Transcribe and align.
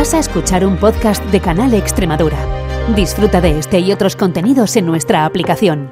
Vas 0.00 0.14
a 0.14 0.18
escuchar 0.18 0.64
un 0.64 0.78
podcast 0.78 1.22
de 1.26 1.42
Canal 1.42 1.74
Extremadura. 1.74 2.38
Disfruta 2.96 3.42
de 3.42 3.58
este 3.58 3.80
y 3.80 3.92
otros 3.92 4.16
contenidos 4.16 4.74
en 4.76 4.86
nuestra 4.86 5.26
aplicación. 5.26 5.90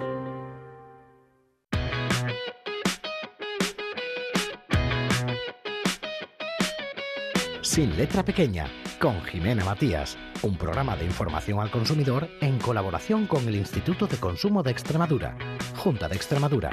Sin 7.61 7.95
letra 7.99 8.25
pequeña, 8.25 8.65
con 8.99 9.21
Jimena 9.25 9.63
Matías, 9.63 10.17
un 10.41 10.57
programa 10.57 10.97
de 10.97 11.05
información 11.05 11.61
al 11.61 11.71
consumidor 11.71 12.31
en 12.41 12.59
colaboración 12.61 13.27
con 13.27 13.47
el 13.47 13.57
Instituto 13.57 14.07
de 14.07 14.17
Consumo 14.17 14.63
de 14.63 14.71
Extremadura, 14.71 15.37
Junta 15.77 16.09
de 16.09 16.17
Extremadura. 16.17 16.71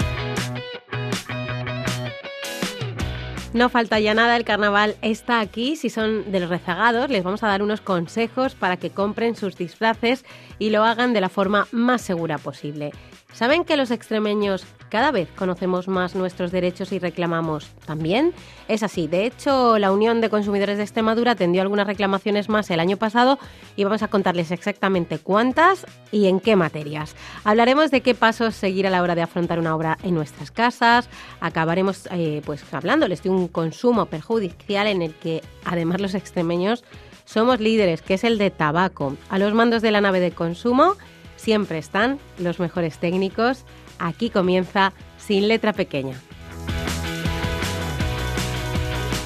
No 3.55 3.69
falta 3.69 4.01
ya 4.01 4.13
nada, 4.13 4.35
el 4.35 4.43
carnaval 4.43 4.97
está 5.01 5.39
aquí. 5.39 5.77
Si 5.77 5.89
son 5.89 6.29
de 6.29 6.41
los 6.41 6.49
rezagados, 6.49 7.09
les 7.09 7.23
vamos 7.23 7.41
a 7.41 7.47
dar 7.47 7.63
unos 7.63 7.79
consejos 7.79 8.54
para 8.54 8.75
que 8.75 8.89
compren 8.89 9.37
sus 9.37 9.55
disfraces 9.55 10.25
y 10.59 10.71
lo 10.71 10.83
hagan 10.83 11.13
de 11.13 11.21
la 11.21 11.29
forma 11.29 11.65
más 11.71 12.01
segura 12.01 12.37
posible. 12.37 12.91
¿Saben 13.36 13.66
que 13.66 13.75
los 13.75 13.92
extremeños 13.92 14.66
cada 14.88 15.12
vez 15.12 15.28
conocemos 15.36 15.89
más 15.89 16.16
nuestros 16.16 16.54
derechos 16.54 16.94
y 16.94 17.00
reclamamos 17.00 17.68
también? 17.86 18.34
Es 18.70 18.82
así. 18.82 19.08
De 19.08 19.25
hecho, 19.25 19.78
la 19.78 19.92
Unión 19.92 20.21
de 20.21 20.30
Consumidores 20.30 20.78
de 20.78 20.84
Extremadura 20.84 21.32
atendió 21.32 21.61
algunas 21.61 21.86
reclamaciones 21.86 22.48
más 22.48 22.71
el 22.71 22.80
año 22.80 22.96
pasado 22.96 23.38
y 23.75 23.84
vamos 23.84 24.04
a 24.04 24.08
contarles 24.08 24.52
exactamente 24.52 25.20
cuántas 25.20 25.86
y 26.14 26.28
en 26.28 26.39
qué 26.39 26.56
materias. 26.56 27.14
Hablaremos 27.44 27.92
de 27.92 28.00
qué 28.00 28.16
pasos 28.16 28.56
seguir 28.56 28.88
a 28.88 28.89
la 28.89 29.02
hora 29.02 29.16
de 29.16 29.24
afrontar 29.24 29.60
una 29.60 29.75
obra 29.75 29.97
en 30.02 30.16
nuestras 30.16 30.50
casas. 30.50 31.10
Acabaremos 31.42 32.08
eh, 32.11 32.42
pues 32.45 32.64
hablándoles 32.73 33.22
de 33.22 33.31
un 33.31 33.50
consumo 33.50 34.06
perjudicial 34.06 34.88
en 34.88 35.02
el 35.02 35.14
que 35.14 35.44
además 35.66 36.00
los 36.00 36.16
extremeños 36.16 36.86
somos 37.25 37.59
líderes, 37.59 38.02
que 38.02 38.14
es 38.14 38.23
el 38.23 38.38
de 38.38 38.50
tabaco. 38.50 39.17
A 39.30 39.39
los 39.39 39.53
mandos 39.53 39.81
de 39.81 39.92
la 39.92 40.00
nave 40.00 40.22
de 40.22 40.31
consumo 40.31 40.95
siempre 41.45 41.77
están 41.77 42.17
los 42.39 42.59
mejores 42.59 42.97
técnicos. 42.97 43.65
Aquí 43.99 44.31
comienza 44.31 44.93
Sin 45.17 45.47
Letra 45.47 45.73
Pequeña. 45.73 46.15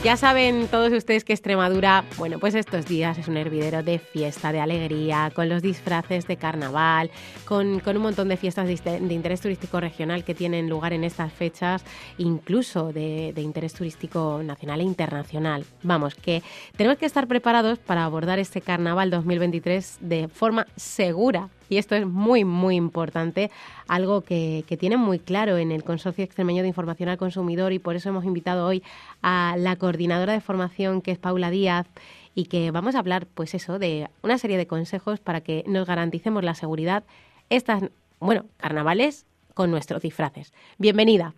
Ya 0.03 0.15
saben 0.15 0.67
todos 0.67 0.93
ustedes 0.93 1.23
que 1.25 1.33
Extremadura, 1.33 2.05
bueno, 2.17 2.39
pues 2.39 2.55
estos 2.55 2.85
días 2.85 3.17
es 3.17 3.27
un 3.27 3.35
hervidero 3.35 3.83
de 3.83 3.99
fiesta, 3.99 4.51
de 4.53 4.59
alegría, 4.61 5.31
con 5.33 5.49
los 5.49 5.61
disfraces 5.61 6.25
de 6.25 6.37
carnaval, 6.37 7.11
con, 7.45 7.81
un 7.85 8.01
montón 8.01 8.29
de 8.29 8.37
fiestas 8.37 8.67
de, 8.67 8.97
interés 8.97 9.41
turístico 9.41 9.79
regional 9.79 10.23
que 10.23 10.35
tienen 10.35 10.69
lugar 10.69 10.93
en 10.93 11.03
estas 11.03 11.33
fechas, 11.33 11.83
incluso 12.17 12.93
de, 12.93 13.33
de 13.33 13.41
interés 13.41 13.73
turístico 13.73 14.41
nacional 14.43 14.79
e 14.79 14.83
internacional. 14.83 15.65
Vamos, 15.83 16.15
que 16.15 16.43
tenemos 16.77 16.97
que 16.97 17.05
estar 17.05 17.27
preparados 17.27 17.79
para 17.79 18.05
abordar 18.05 18.39
este 18.39 18.61
carnaval 18.61 19.09
2023 19.09 19.97
de 20.01 20.29
forma 20.29 20.65
segura 20.77 21.49
y 21.69 21.77
esto 21.77 21.95
es 21.95 22.05
muy, 22.05 22.43
muy 22.43 22.75
importante, 22.75 23.51
algo 23.87 24.21
que, 24.21 24.65
que 24.67 24.77
tienen 24.77 24.99
muy 24.99 25.19
claro 25.19 25.57
en 25.57 25.71
el 25.71 25.83
Consorcio 25.83 26.23
Extremeño 26.23 26.63
de 26.63 26.67
Información 26.67 27.09
al 27.09 27.17
Consumidor 27.17 27.71
y 27.71 27.79
por 27.79 27.95
eso 27.95 28.09
hemos 28.09 28.25
invitado 28.25 28.65
hoy 28.65 28.83
a 29.21 29.55
la 29.57 29.75
coordinadora 29.75 30.33
de 30.33 30.41
formación 30.41 31.01
que 31.01 31.11
es 31.11 31.17
Paula 31.17 31.49
Díaz 31.51 31.87
y 32.35 32.45
que 32.45 32.71
vamos 32.71 32.95
a 32.95 32.99
hablar, 32.99 33.27
pues 33.27 33.53
eso, 33.53 33.79
de 33.79 34.09
una 34.23 34.37
serie 34.37 34.57
de 34.57 34.67
consejos 34.67 35.19
para 35.19 35.41
que 35.41 35.63
nos 35.67 35.87
garanticemos 35.87 36.43
la 36.43 36.55
seguridad 36.55 37.03
estas, 37.49 37.83
bueno, 38.19 38.45
carnavales 38.57 39.25
con 39.53 39.71
nuestros 39.71 40.01
disfraces. 40.01 40.53
Bienvenida. 40.77 41.33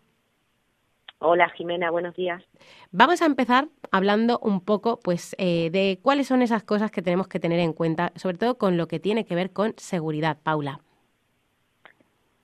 Hola 1.23 1.49
Jimena, 1.49 1.91
buenos 1.91 2.15
días. 2.15 2.43
Vamos 2.91 3.21
a 3.21 3.27
empezar 3.27 3.67
hablando 3.91 4.39
un 4.39 4.59
poco 4.59 4.99
pues, 4.99 5.35
eh, 5.37 5.69
de 5.69 5.99
cuáles 6.01 6.25
son 6.25 6.41
esas 6.41 6.63
cosas 6.63 6.89
que 6.89 7.03
tenemos 7.03 7.27
que 7.27 7.39
tener 7.39 7.59
en 7.59 7.73
cuenta, 7.73 8.11
sobre 8.15 8.39
todo 8.39 8.57
con 8.57 8.75
lo 8.75 8.87
que 8.87 8.99
tiene 8.99 9.23
que 9.23 9.35
ver 9.35 9.51
con 9.51 9.75
seguridad. 9.77 10.37
Paula. 10.41 10.79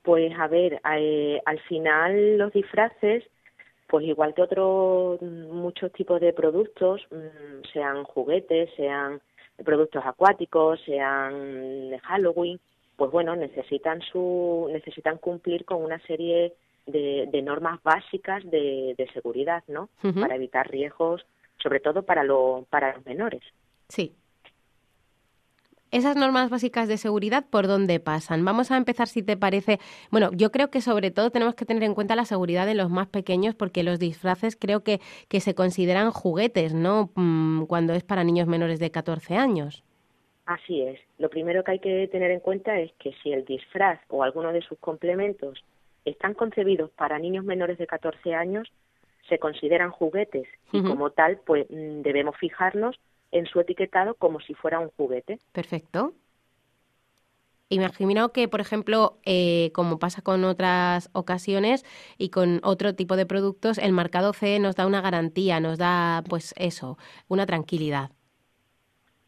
Pues 0.02 0.32
a 0.38 0.46
ver, 0.46 0.80
eh, 0.96 1.42
al 1.44 1.58
final 1.62 2.38
los 2.38 2.52
disfraces, 2.52 3.24
pues 3.88 4.06
igual 4.06 4.32
que 4.32 4.42
otros 4.42 5.20
muchos 5.22 5.92
tipos 5.92 6.20
de 6.20 6.32
productos, 6.32 7.04
mm, 7.10 7.66
sean 7.72 8.04
juguetes, 8.04 8.70
sean 8.76 9.20
productos 9.64 10.04
acuáticos, 10.06 10.80
sean 10.86 11.90
de 11.90 11.98
Halloween, 11.98 12.60
pues 12.94 13.10
bueno, 13.10 13.34
necesitan 13.34 14.00
su 14.02 14.68
necesitan 14.70 15.18
cumplir 15.18 15.64
con 15.64 15.82
una 15.82 15.98
serie 16.06 16.36
de, 16.36 16.54
normas 17.42 17.82
básicas 17.82 18.44
de, 18.50 18.94
seguridad, 19.12 19.62
¿no? 19.68 19.88
Para 20.00 20.36
evitar 20.36 20.70
riesgos, 20.70 21.24
sobre 21.62 21.80
todo 21.80 22.02
para, 22.02 22.24
lo, 22.24 22.66
para 22.70 22.94
los 22.94 23.04
menores. 23.04 23.42
Sí. 23.88 24.14
Esas 25.90 26.16
normas 26.16 26.50
básicas 26.50 26.86
de 26.86 26.98
seguridad, 26.98 27.46
¿por 27.48 27.66
dónde 27.66 27.98
pasan? 27.98 28.44
Vamos 28.44 28.70
a 28.70 28.76
empezar, 28.76 29.08
si 29.08 29.22
te 29.22 29.38
parece. 29.38 29.78
Bueno, 30.10 30.30
yo 30.34 30.52
creo 30.52 30.70
que 30.70 30.82
sobre 30.82 31.10
todo 31.10 31.30
tenemos 31.30 31.54
que 31.54 31.64
tener 31.64 31.82
en 31.82 31.94
cuenta 31.94 32.14
la 32.14 32.26
seguridad 32.26 32.66
de 32.66 32.74
los 32.74 32.90
más 32.90 33.08
pequeños, 33.08 33.54
porque 33.54 33.82
los 33.82 33.98
disfraces 33.98 34.54
creo 34.54 34.82
que, 34.82 35.00
que 35.28 35.40
se 35.40 35.54
consideran 35.54 36.10
juguetes, 36.10 36.74
¿no? 36.74 37.10
Mm, 37.14 37.64
cuando 37.64 37.94
es 37.94 38.04
para 38.04 38.22
niños 38.22 38.46
menores 38.46 38.80
de 38.80 38.90
14 38.90 39.36
años. 39.36 39.82
Así 40.44 40.82
es. 40.82 41.00
Lo 41.18 41.30
primero 41.30 41.64
que 41.64 41.72
hay 41.72 41.78
que 41.78 42.06
tener 42.08 42.32
en 42.32 42.40
cuenta 42.40 42.78
es 42.78 42.92
que 42.98 43.14
si 43.22 43.32
el 43.32 43.46
disfraz 43.46 43.98
o 44.08 44.22
alguno 44.22 44.52
de 44.52 44.60
sus 44.60 44.78
complementos 44.78 45.64
están 46.04 46.34
concebidos 46.34 46.90
para 46.90 47.18
niños 47.18 47.44
menores 47.44 47.78
de 47.78 47.86
14 47.86 48.34
años, 48.34 48.70
se 49.28 49.38
consideran 49.38 49.90
juguetes 49.90 50.48
y 50.72 50.82
como 50.82 51.10
tal, 51.10 51.38
pues 51.44 51.66
mm, 51.70 52.00
debemos 52.02 52.36
fijarnos 52.36 52.98
en 53.30 53.46
su 53.46 53.60
etiquetado 53.60 54.14
como 54.14 54.40
si 54.40 54.54
fuera 54.54 54.80
un 54.80 54.90
juguete. 54.90 55.38
Perfecto. 55.52 56.14
Imagino 57.70 58.32
que, 58.32 58.48
por 58.48 58.62
ejemplo, 58.62 59.18
eh, 59.26 59.70
como 59.74 59.98
pasa 59.98 60.22
con 60.22 60.44
otras 60.44 61.10
ocasiones 61.12 61.84
y 62.16 62.30
con 62.30 62.60
otro 62.64 62.94
tipo 62.94 63.14
de 63.16 63.26
productos, 63.26 63.76
el 63.76 63.92
marcado 63.92 64.32
C 64.32 64.58
nos 64.58 64.74
da 64.74 64.86
una 64.86 65.02
garantía, 65.02 65.60
nos 65.60 65.76
da, 65.76 66.24
pues 66.30 66.54
eso, 66.56 66.96
una 67.28 67.44
tranquilidad. 67.44 68.10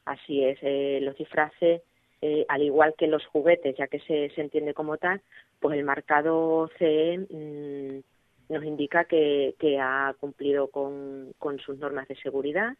Así 0.06 0.42
es, 0.42 0.58
eh, 0.62 1.00
los 1.02 1.16
disfraces 1.16 1.82
eh, 2.22 2.44
al 2.48 2.62
igual 2.62 2.94
que 2.98 3.06
los 3.06 3.24
juguetes, 3.26 3.76
ya 3.76 3.86
que 3.86 4.00
se, 4.00 4.30
se 4.34 4.40
entiende 4.40 4.74
como 4.74 4.98
tal, 4.98 5.22
pues 5.58 5.78
el 5.78 5.84
marcado 5.84 6.70
CE 6.78 7.18
mm, 7.18 8.52
nos 8.52 8.64
indica 8.64 9.04
que, 9.04 9.54
que 9.58 9.78
ha 9.78 10.14
cumplido 10.20 10.68
con, 10.68 11.32
con, 11.38 11.58
sus 11.60 11.78
normas 11.78 12.08
de 12.08 12.16
seguridad. 12.16 12.74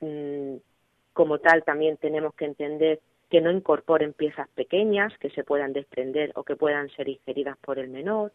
Mm, 0.00 0.56
como 1.12 1.38
tal, 1.38 1.62
también 1.64 1.96
tenemos 1.98 2.34
que 2.34 2.46
entender 2.46 3.00
que 3.30 3.40
no 3.40 3.50
incorporen 3.50 4.12
piezas 4.14 4.48
pequeñas 4.50 5.16
que 5.18 5.30
se 5.30 5.44
puedan 5.44 5.72
desprender 5.72 6.32
o 6.34 6.42
que 6.44 6.56
puedan 6.56 6.88
ser 6.90 7.08
ingeridas 7.08 7.56
por 7.58 7.78
el 7.78 7.88
menor. 7.88 8.32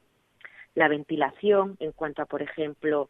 La 0.75 0.87
ventilación, 0.87 1.75
en 1.79 1.91
cuanto 1.91 2.21
a, 2.21 2.25
por 2.25 2.41
ejemplo, 2.41 3.09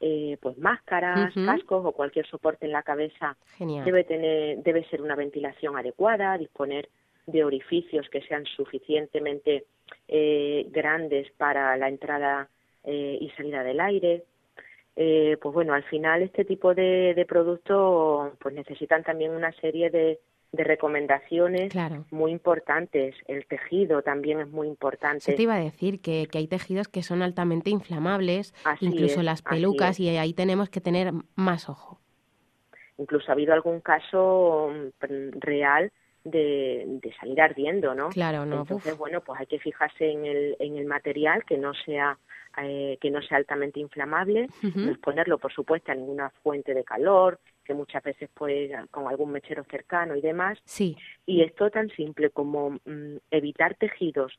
eh, 0.00 0.36
pues 0.40 0.58
máscaras, 0.58 1.32
cascos 1.34 1.84
o 1.84 1.92
cualquier 1.92 2.26
soporte 2.26 2.66
en 2.66 2.72
la 2.72 2.82
cabeza 2.82 3.36
debe 3.58 4.04
tener 4.04 4.58
debe 4.62 4.84
ser 4.88 5.02
una 5.02 5.16
ventilación 5.16 5.76
adecuada, 5.76 6.36
disponer 6.36 6.88
de 7.26 7.44
orificios 7.44 8.08
que 8.10 8.22
sean 8.22 8.44
suficientemente 8.44 9.64
eh, 10.08 10.66
grandes 10.70 11.30
para 11.32 11.76
la 11.76 11.88
entrada 11.88 12.48
eh, 12.84 13.18
y 13.20 13.30
salida 13.30 13.62
del 13.62 13.80
aire. 13.80 14.24
Eh, 14.94 15.36
pues 15.42 15.52
bueno, 15.54 15.74
al 15.74 15.84
final 15.84 16.22
este 16.22 16.44
tipo 16.44 16.74
de, 16.74 17.12
de 17.14 17.26
productos 17.26 18.32
pues 18.38 18.54
necesitan 18.54 19.02
también 19.02 19.32
una 19.32 19.52
serie 19.60 19.90
de, 19.90 20.20
de 20.52 20.64
recomendaciones 20.64 21.72
muy 22.10 22.32
importantes. 22.32 23.14
El 23.26 23.46
tejido 23.46 24.02
también 24.02 24.40
es 24.40 24.48
muy 24.48 24.68
importante. 24.68 25.20
Se 25.20 25.34
te 25.34 25.42
iba 25.42 25.54
a 25.54 25.60
decir 25.60 26.00
que, 26.00 26.28
que 26.30 26.38
hay 26.38 26.48
tejidos 26.48 26.88
que 26.88 27.02
son 27.02 27.22
altamente 27.22 27.70
inflamables, 27.70 28.54
incluso 28.80 29.22
las 29.22 29.42
pelucas, 29.42 30.00
y 30.00 30.08
ahí 30.16 30.32
tenemos 30.32 30.70
que 30.70 30.80
tener 30.80 31.12
más 31.34 31.68
ojo. 31.68 32.00
Incluso 32.98 33.30
ha 33.30 33.34
habido 33.34 33.52
algún 33.52 33.80
caso 33.80 34.70
mm, 34.72 35.38
real 35.40 35.92
de, 36.24 36.84
de 36.86 37.14
salir 37.20 37.40
ardiendo, 37.40 37.94
¿no? 37.94 38.08
Claro, 38.08 38.46
no. 38.46 38.60
Entonces, 38.60 38.96
bueno, 38.96 39.20
pues 39.20 39.40
hay 39.40 39.46
que 39.46 39.58
fijarse 39.58 40.10
en 40.10 40.24
el, 40.24 40.56
en 40.58 40.76
el 40.76 40.86
material, 40.86 41.44
que 41.44 41.58
no 41.58 41.72
sea 41.74 42.18
eh, 42.58 42.96
que 43.02 43.10
no 43.10 43.20
sea 43.20 43.36
altamente 43.36 43.80
inflamable, 43.80 44.48
no 44.62 44.90
exponerlo, 44.90 45.36
por 45.36 45.52
supuesto, 45.52 45.92
a 45.92 45.94
ninguna 45.94 46.30
fuente 46.42 46.72
de 46.72 46.84
calor, 46.84 47.38
que 47.66 47.74
muchas 47.74 48.02
veces 48.02 48.30
pues 48.32 48.70
con 48.90 49.08
algún 49.08 49.32
mechero 49.32 49.64
cercano 49.64 50.16
y 50.16 50.20
demás. 50.20 50.58
Sí. 50.64 50.96
Y 51.26 51.42
esto 51.42 51.70
tan 51.70 51.88
simple 51.90 52.30
como 52.30 52.70
mm, 52.84 53.16
evitar 53.30 53.74
tejidos 53.74 54.32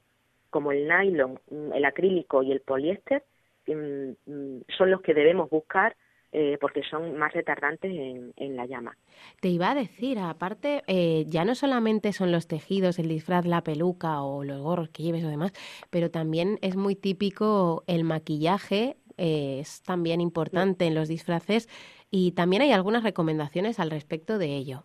como 0.50 0.72
el 0.72 0.88
nylon, 0.88 1.40
mm, 1.50 1.74
el 1.74 1.86
acrílico 1.86 2.42
y 2.44 2.52
el 2.52 2.62
poliéster 2.62 3.24
mm, 3.68 4.62
son 4.78 4.92
los 4.92 5.02
que 5.02 5.14
debemos 5.14 5.50
buscar 5.50 5.96
eh, 6.34 6.58
porque 6.60 6.84
son 6.84 7.18
más 7.18 7.32
retardantes 7.32 7.90
en, 7.90 8.34
en, 8.36 8.58
la 8.58 8.66
llama. 8.66 8.98
Te 9.40 9.48
iba 9.48 9.72
a 9.72 9.76
decir, 9.76 10.20
aparte, 10.20 10.84
eh, 10.86 11.24
ya 11.26 11.46
no 11.46 11.56
solamente 11.56 12.12
son 12.12 12.34
los 12.34 12.48
tejidos, 12.48 13.00
el 13.00 13.08
disfraz, 13.08 13.46
la 13.46 13.64
peluca 13.64 14.22
o 14.22 14.44
los 14.44 14.62
gorros 14.62 14.90
que 14.90 15.04
lleves 15.04 15.24
o 15.24 15.30
demás, 15.30 15.54
pero 15.90 16.12
también 16.12 16.60
es 16.62 16.76
muy 16.76 16.96
típico 16.96 17.86
el 17.88 18.04
maquillaje, 18.04 18.98
eh, 19.16 19.60
es 19.62 19.82
también 19.84 20.20
importante 20.20 20.86
en 20.86 20.96
los 20.96 21.08
disfraces 21.08 21.70
y 22.10 22.32
también 22.32 22.62
hay 22.62 22.72
algunas 22.72 23.04
recomendaciones 23.04 23.80
al 23.80 23.92
respecto 23.92 24.38
de 24.38 24.56
ello. 24.56 24.84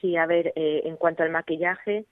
Sí, 0.00 0.16
a 0.16 0.26
ver, 0.26 0.52
eh, 0.56 0.82
en 0.84 0.96
cuanto 0.96 1.22
al 1.22 1.30
maquillaje, 1.30 2.04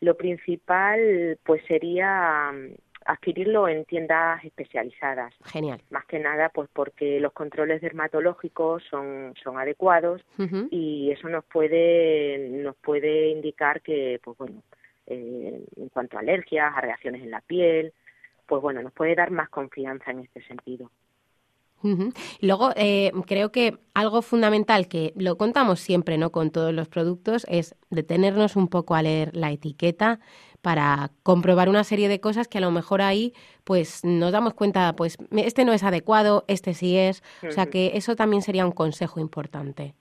lo 0.00 0.16
principal 0.16 1.38
pues 1.44 1.62
sería 1.66 2.50
mm, 2.52 2.74
adquirirlo 3.04 3.68
en 3.68 3.84
tiendas 3.84 4.44
especializadas. 4.44 5.34
Genial. 5.44 5.80
Más 5.90 6.04
que 6.06 6.18
nada, 6.18 6.48
pues 6.48 6.68
porque 6.72 7.20
los 7.20 7.32
controles 7.32 7.80
dermatológicos 7.80 8.82
son, 8.90 9.34
son 9.42 9.58
adecuados 9.58 10.22
y 10.70 11.10
eso 11.10 11.28
nos 11.28 11.44
puede, 11.44 12.48
nos 12.50 12.76
puede 12.76 13.28
indicar 13.28 13.82
que, 13.82 14.20
pues 14.22 14.36
bueno, 14.38 14.62
eh, 15.06 15.64
en 15.76 15.88
cuanto 15.90 16.16
a 16.16 16.20
alergias, 16.20 16.72
a 16.74 16.80
reacciones 16.80 17.22
en 17.22 17.30
la 17.30 17.40
piel, 17.42 17.92
pues 18.46 18.62
bueno, 18.62 18.82
nos 18.82 18.92
puede 18.92 19.14
dar 19.14 19.30
más 19.30 19.48
confianza 19.48 20.10
en 20.10 20.20
este 20.20 20.42
sentido. 20.44 20.90
Luego, 22.40 22.70
eh, 22.76 23.12
creo 23.26 23.52
que 23.52 23.78
algo 23.94 24.22
fundamental 24.22 24.88
que 24.88 25.12
lo 25.16 25.36
contamos 25.36 25.80
siempre, 25.80 26.18
¿no? 26.18 26.30
Con 26.30 26.50
todos 26.50 26.72
los 26.72 26.88
productos 26.88 27.46
es 27.48 27.74
detenernos 27.90 28.56
un 28.56 28.68
poco 28.68 28.94
a 28.94 29.02
leer 29.02 29.36
la 29.36 29.50
etiqueta 29.50 30.20
para 30.62 31.10
comprobar 31.22 31.68
una 31.68 31.84
serie 31.84 32.08
de 32.08 32.20
cosas 32.20 32.48
que 32.48 32.56
a 32.56 32.62
lo 32.62 32.70
mejor 32.70 33.02
ahí, 33.02 33.34
pues, 33.64 34.02
nos 34.02 34.32
damos 34.32 34.54
cuenta, 34.54 34.94
pues, 34.96 35.18
este 35.36 35.66
no 35.66 35.74
es 35.74 35.82
adecuado, 35.82 36.44
este 36.48 36.72
sí 36.72 36.96
es. 36.96 37.22
O 37.46 37.50
sea 37.50 37.66
que 37.66 37.92
eso 37.94 38.16
también 38.16 38.40
sería 38.40 38.64
un 38.64 38.72
consejo 38.72 39.20
importante. 39.20 39.94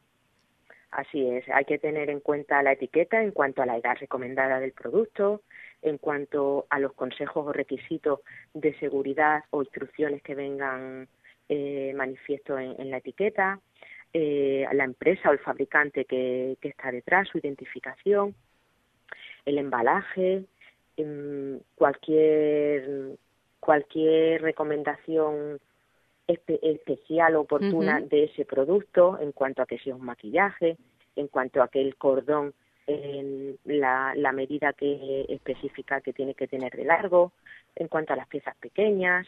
Así 0.92 1.28
es, 1.28 1.44
hay 1.50 1.66
que 1.66 1.80
tener 1.80 2.10
en 2.10 2.20
cuenta 2.20 2.62
la 2.64 2.74
etiqueta 2.74 3.22
en 3.22 3.32
cuanto 3.32 3.62
a 3.62 3.66
la 3.66 3.78
edad 3.78 3.98
recomendada 4.00 4.60
del 4.60 4.74
producto, 4.74 5.42
en 5.82 5.98
cuanto 5.98 6.66
a 6.70 6.80
los 6.80 6.94
consejos 6.94 7.48
o 7.48 7.52
requisitos 7.52 8.20
de 8.54 8.78
seguridad 8.80 9.44
o 9.50 9.64
instrucciones 9.64 10.22
que 10.22 10.36
vengan 10.36 11.10
eh, 11.50 11.94
manifiesto 11.96 12.58
en, 12.58 12.90
la 12.90 12.98
etiqueta, 12.98 13.60
eh, 14.14 14.66
la 14.74 14.84
empresa 14.84 15.30
o 15.30 15.34
el 15.34 15.40
fabricante 15.40 16.06
que, 16.06 16.58
está 16.62 16.92
detrás, 16.92 17.28
su 17.28 17.38
identificación, 17.38 18.36
el 19.46 19.58
embalaje, 19.58 20.46
em, 20.98 21.60
cualquier 21.76 23.18
cualquier 23.60 24.42
recomendación 24.42 25.60
especial 26.28 27.36
o 27.36 27.42
oportuna 27.42 28.02
de 28.02 28.26
ese 28.26 28.44
producto 28.44 29.18
en 29.22 29.32
cuanto 29.32 29.62
a 29.62 29.66
que 29.66 29.80
sea 29.80 29.96
un 29.96 30.06
maquillaje, 30.06 30.78
en 31.16 31.28
cuanto 31.28 31.62
a 31.62 31.70
que 31.70 31.82
el 31.82 31.96
cordón 31.96 32.54
en 32.88 33.58
la, 33.64 34.14
la 34.16 34.32
medida 34.34 34.74
que 34.74 35.26
específica 35.30 36.02
que 36.02 36.12
tiene 36.12 36.34
que 36.36 36.48
tener 36.48 36.76
de 36.76 36.84
largo, 36.84 37.32
en 37.76 37.88
cuanto 37.88 38.14
a 38.14 38.18
las 38.18 38.28
piezas 38.28 38.56
pequeñas, 38.58 39.28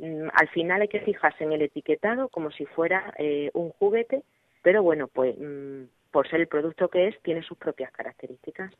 al 0.00 0.48
final 0.48 0.82
hay 0.82 0.88
que 0.88 1.00
fijarse 1.00 1.44
en 1.44 1.52
el 1.52 1.62
etiquetado 1.62 2.28
como 2.28 2.50
si 2.50 2.66
fuera 2.66 3.12
eh, 3.18 3.50
un 3.54 3.70
juguete, 3.70 4.22
pero 4.62 4.82
bueno, 4.82 5.08
pues 5.08 5.36
mm, 5.38 5.84
por 6.10 6.28
ser 6.28 6.40
el 6.40 6.48
producto 6.48 6.88
que 6.88 7.08
es, 7.08 7.20
tiene 7.22 7.42
sus 7.42 7.58
propias 7.58 7.92
características. 7.92 8.72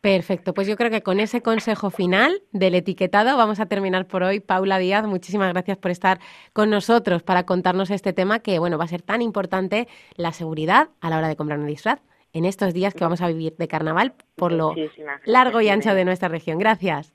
Perfecto, 0.00 0.52
pues 0.52 0.68
yo 0.68 0.76
creo 0.76 0.90
que 0.90 1.02
con 1.02 1.18
ese 1.18 1.40
consejo 1.40 1.88
final 1.88 2.42
del 2.52 2.74
etiquetado 2.74 3.38
vamos 3.38 3.58
a 3.58 3.66
terminar 3.66 4.06
por 4.06 4.22
hoy. 4.22 4.40
Paula 4.40 4.78
Díaz, 4.78 5.06
muchísimas 5.06 5.50
gracias 5.52 5.78
por 5.78 5.90
estar 5.90 6.18
con 6.52 6.68
nosotros 6.68 7.22
para 7.22 7.46
contarnos 7.46 7.90
este 7.90 8.12
tema 8.12 8.40
que 8.40 8.58
bueno 8.58 8.76
va 8.76 8.84
a 8.84 8.88
ser 8.88 9.00
tan 9.00 9.22
importante 9.22 9.88
la 10.16 10.32
seguridad 10.32 10.88
a 11.00 11.08
la 11.08 11.18
hora 11.18 11.28
de 11.28 11.36
comprar 11.36 11.58
un 11.58 11.66
disfraz 11.66 12.02
en 12.34 12.44
estos 12.44 12.74
días 12.74 12.92
que 12.92 13.04
vamos 13.04 13.22
a 13.22 13.28
vivir 13.28 13.56
de 13.56 13.66
carnaval 13.66 14.12
por 14.36 14.52
lo 14.52 14.74
largo 15.24 15.62
y 15.62 15.70
ancho 15.70 15.94
de 15.94 16.04
nuestra 16.04 16.28
región. 16.28 16.58
Gracias. 16.58 17.14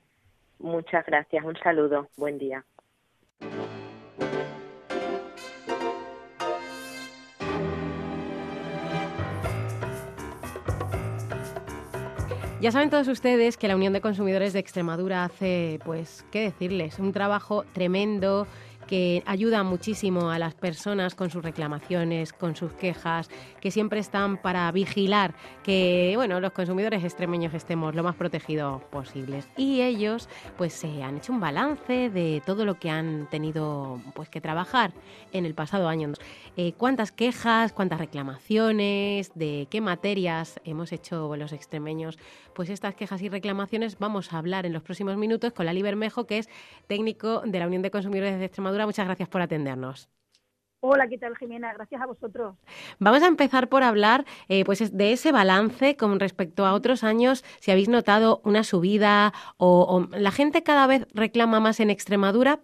Muchas 0.58 1.06
gracias, 1.06 1.44
un 1.44 1.56
saludo, 1.58 2.08
buen 2.16 2.38
día. 2.38 2.64
Ya 12.60 12.70
saben 12.70 12.90
todos 12.90 13.08
ustedes 13.08 13.56
que 13.56 13.68
la 13.68 13.76
Unión 13.76 13.94
de 13.94 14.02
Consumidores 14.02 14.52
de 14.52 14.58
Extremadura 14.58 15.24
hace, 15.24 15.78
pues, 15.82 16.26
¿qué 16.30 16.42
decirles? 16.42 16.98
Un 16.98 17.12
trabajo 17.12 17.64
tremendo 17.72 18.46
que 18.90 19.22
ayuda 19.24 19.62
muchísimo 19.62 20.30
a 20.32 20.38
las 20.40 20.54
personas 20.54 21.14
con 21.14 21.30
sus 21.30 21.44
reclamaciones, 21.44 22.32
con 22.32 22.56
sus 22.56 22.72
quejas, 22.72 23.30
que 23.60 23.70
siempre 23.70 24.00
están 24.00 24.36
para 24.36 24.70
vigilar 24.72 25.32
que 25.62 26.14
bueno, 26.16 26.40
los 26.40 26.50
consumidores 26.50 27.04
extremeños 27.04 27.54
estemos 27.54 27.94
lo 27.94 28.02
más 28.02 28.16
protegidos 28.16 28.82
posibles. 28.90 29.46
Y 29.56 29.80
ellos 29.82 30.28
pues 30.58 30.72
se 30.72 31.04
han 31.04 31.18
hecho 31.18 31.32
un 31.32 31.38
balance 31.38 32.10
de 32.10 32.42
todo 32.44 32.64
lo 32.64 32.80
que 32.80 32.90
han 32.90 33.28
tenido 33.30 34.00
pues 34.12 34.28
que 34.28 34.40
trabajar 34.40 34.92
en 35.32 35.46
el 35.46 35.54
pasado 35.54 35.88
año. 35.88 36.00
Eh, 36.56 36.72
¿Cuántas 36.76 37.12
quejas, 37.12 37.72
cuántas 37.72 38.00
reclamaciones, 38.00 39.30
de 39.36 39.68
qué 39.70 39.80
materias 39.80 40.58
hemos 40.64 40.90
hecho 40.90 41.36
los 41.36 41.52
extremeños? 41.52 42.18
Pues 42.54 42.70
estas 42.70 42.96
quejas 42.96 43.22
y 43.22 43.28
reclamaciones 43.28 43.98
vamos 44.00 44.32
a 44.32 44.38
hablar 44.38 44.66
en 44.66 44.72
los 44.72 44.82
próximos 44.82 45.16
minutos 45.16 45.52
con 45.52 45.66
Lali 45.66 45.82
Bermejo, 45.82 46.26
que 46.26 46.38
es 46.38 46.48
técnico 46.88 47.42
de 47.46 47.58
la 47.60 47.68
Unión 47.68 47.82
de 47.82 47.92
Consumidores 47.92 48.38
de 48.38 48.46
Extremadura 48.46 48.79
muchas 48.86 49.06
gracias 49.06 49.28
por 49.28 49.42
atendernos. 49.42 50.08
Hola, 50.82 51.08
¿qué 51.08 51.18
tal, 51.18 51.36
Jimena? 51.36 51.74
Gracias 51.74 52.00
a 52.00 52.06
vosotros. 52.06 52.56
Vamos 52.98 53.22
a 53.22 53.26
empezar 53.26 53.68
por 53.68 53.82
hablar 53.82 54.24
eh, 54.48 54.64
pues 54.64 54.96
de 54.96 55.12
ese 55.12 55.30
balance 55.30 55.94
con 55.96 56.18
respecto 56.18 56.64
a 56.64 56.72
otros 56.72 57.04
años. 57.04 57.44
Si 57.60 57.70
habéis 57.70 57.90
notado 57.90 58.40
una 58.44 58.64
subida 58.64 59.34
o, 59.58 60.06
la 60.10 60.30
gente 60.30 60.62
cada 60.62 60.86
vez 60.86 61.06
reclama 61.12 61.60
más 61.60 61.80
en 61.80 61.90
Extremadura. 61.90 62.60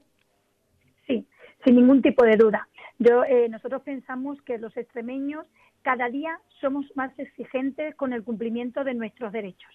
Sí, 1.06 1.26
sin 1.62 1.76
ningún 1.76 2.00
tipo 2.00 2.24
de 2.24 2.36
duda. 2.36 2.68
Yo, 2.98 3.22
eh, 3.24 3.50
nosotros 3.50 3.82
pensamos 3.82 4.40
que 4.42 4.56
los 4.56 4.74
extremeños 4.78 5.46
cada 5.82 6.08
día 6.08 6.40
somos 6.60 6.86
más 6.96 7.16
exigentes 7.18 7.94
con 7.96 8.14
el 8.14 8.24
cumplimiento 8.24 8.82
de 8.82 8.94
nuestros 8.94 9.30
derechos. 9.30 9.70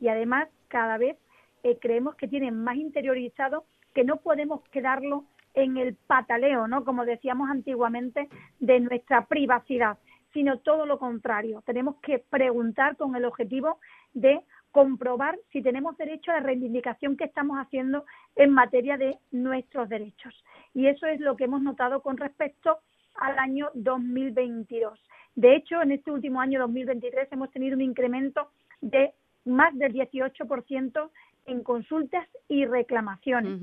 Y 0.00 0.06
además, 0.06 0.48
cada 0.68 0.98
vez 0.98 1.16
eh, 1.62 1.78
creemos 1.80 2.14
que 2.14 2.28
tienen 2.28 2.62
más 2.62 2.76
interiorizado 2.76 3.64
que 3.94 4.04
no 4.04 4.18
podemos 4.18 4.60
quedarlo 4.70 5.24
en 5.54 5.76
el 5.76 5.94
pataleo, 5.94 6.68
¿no? 6.68 6.84
Como 6.84 7.04
decíamos 7.04 7.50
antiguamente, 7.50 8.28
de 8.58 8.80
nuestra 8.80 9.26
privacidad, 9.26 9.98
sino 10.32 10.58
todo 10.58 10.86
lo 10.86 10.98
contrario. 10.98 11.62
Tenemos 11.66 11.96
que 12.02 12.18
preguntar 12.18 12.96
con 12.96 13.16
el 13.16 13.24
objetivo 13.24 13.78
de 14.14 14.40
comprobar 14.70 15.36
si 15.50 15.62
tenemos 15.62 15.96
derecho 15.96 16.30
a 16.30 16.34
la 16.34 16.40
reivindicación 16.40 17.16
que 17.16 17.24
estamos 17.24 17.58
haciendo 17.58 18.04
en 18.36 18.52
materia 18.52 18.96
de 18.96 19.18
nuestros 19.32 19.88
derechos. 19.88 20.34
Y 20.74 20.86
eso 20.86 21.06
es 21.06 21.20
lo 21.20 21.36
que 21.36 21.44
hemos 21.44 21.62
notado 21.62 22.02
con 22.02 22.16
respecto 22.16 22.78
al 23.16 23.38
año 23.38 23.70
2022. 23.74 25.00
De 25.34 25.56
hecho, 25.56 25.82
en 25.82 25.92
este 25.92 26.10
último 26.10 26.40
año 26.40 26.60
2023 26.60 27.32
hemos 27.32 27.50
tenido 27.50 27.74
un 27.74 27.82
incremento 27.82 28.50
de 28.80 29.12
más 29.44 29.76
del 29.76 29.92
18% 29.92 31.10
en 31.46 31.62
consultas 31.62 32.28
y 32.48 32.64
reclamaciones 32.66 33.60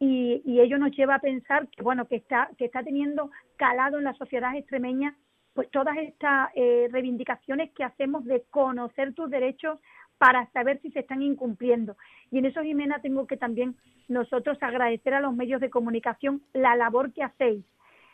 y, 0.00 0.42
y, 0.44 0.60
ello 0.60 0.78
nos 0.78 0.90
lleva 0.96 1.16
a 1.16 1.20
pensar 1.20 1.68
que 1.68 1.82
bueno 1.82 2.08
que 2.08 2.16
está 2.16 2.50
que 2.58 2.64
está 2.64 2.82
teniendo 2.82 3.30
calado 3.56 3.98
en 3.98 4.04
la 4.04 4.14
sociedad 4.14 4.56
extremeña 4.56 5.14
pues 5.54 5.70
todas 5.70 5.96
estas 5.98 6.50
eh, 6.54 6.88
reivindicaciones 6.90 7.70
que 7.72 7.84
hacemos 7.84 8.24
de 8.24 8.42
conocer 8.50 9.14
tus 9.14 9.30
derechos 9.30 9.78
para 10.16 10.50
saber 10.52 10.80
si 10.80 10.90
se 10.90 11.00
están 11.00 11.22
incumpliendo. 11.22 11.96
Y 12.30 12.38
en 12.38 12.46
eso 12.46 12.62
Jimena 12.62 13.00
tengo 13.00 13.26
que 13.26 13.36
también 13.36 13.76
nosotros 14.08 14.58
agradecer 14.60 15.14
a 15.14 15.20
los 15.20 15.34
medios 15.34 15.60
de 15.60 15.70
comunicación 15.70 16.42
la 16.52 16.76
labor 16.76 17.12
que 17.12 17.22
hacéis. 17.22 17.64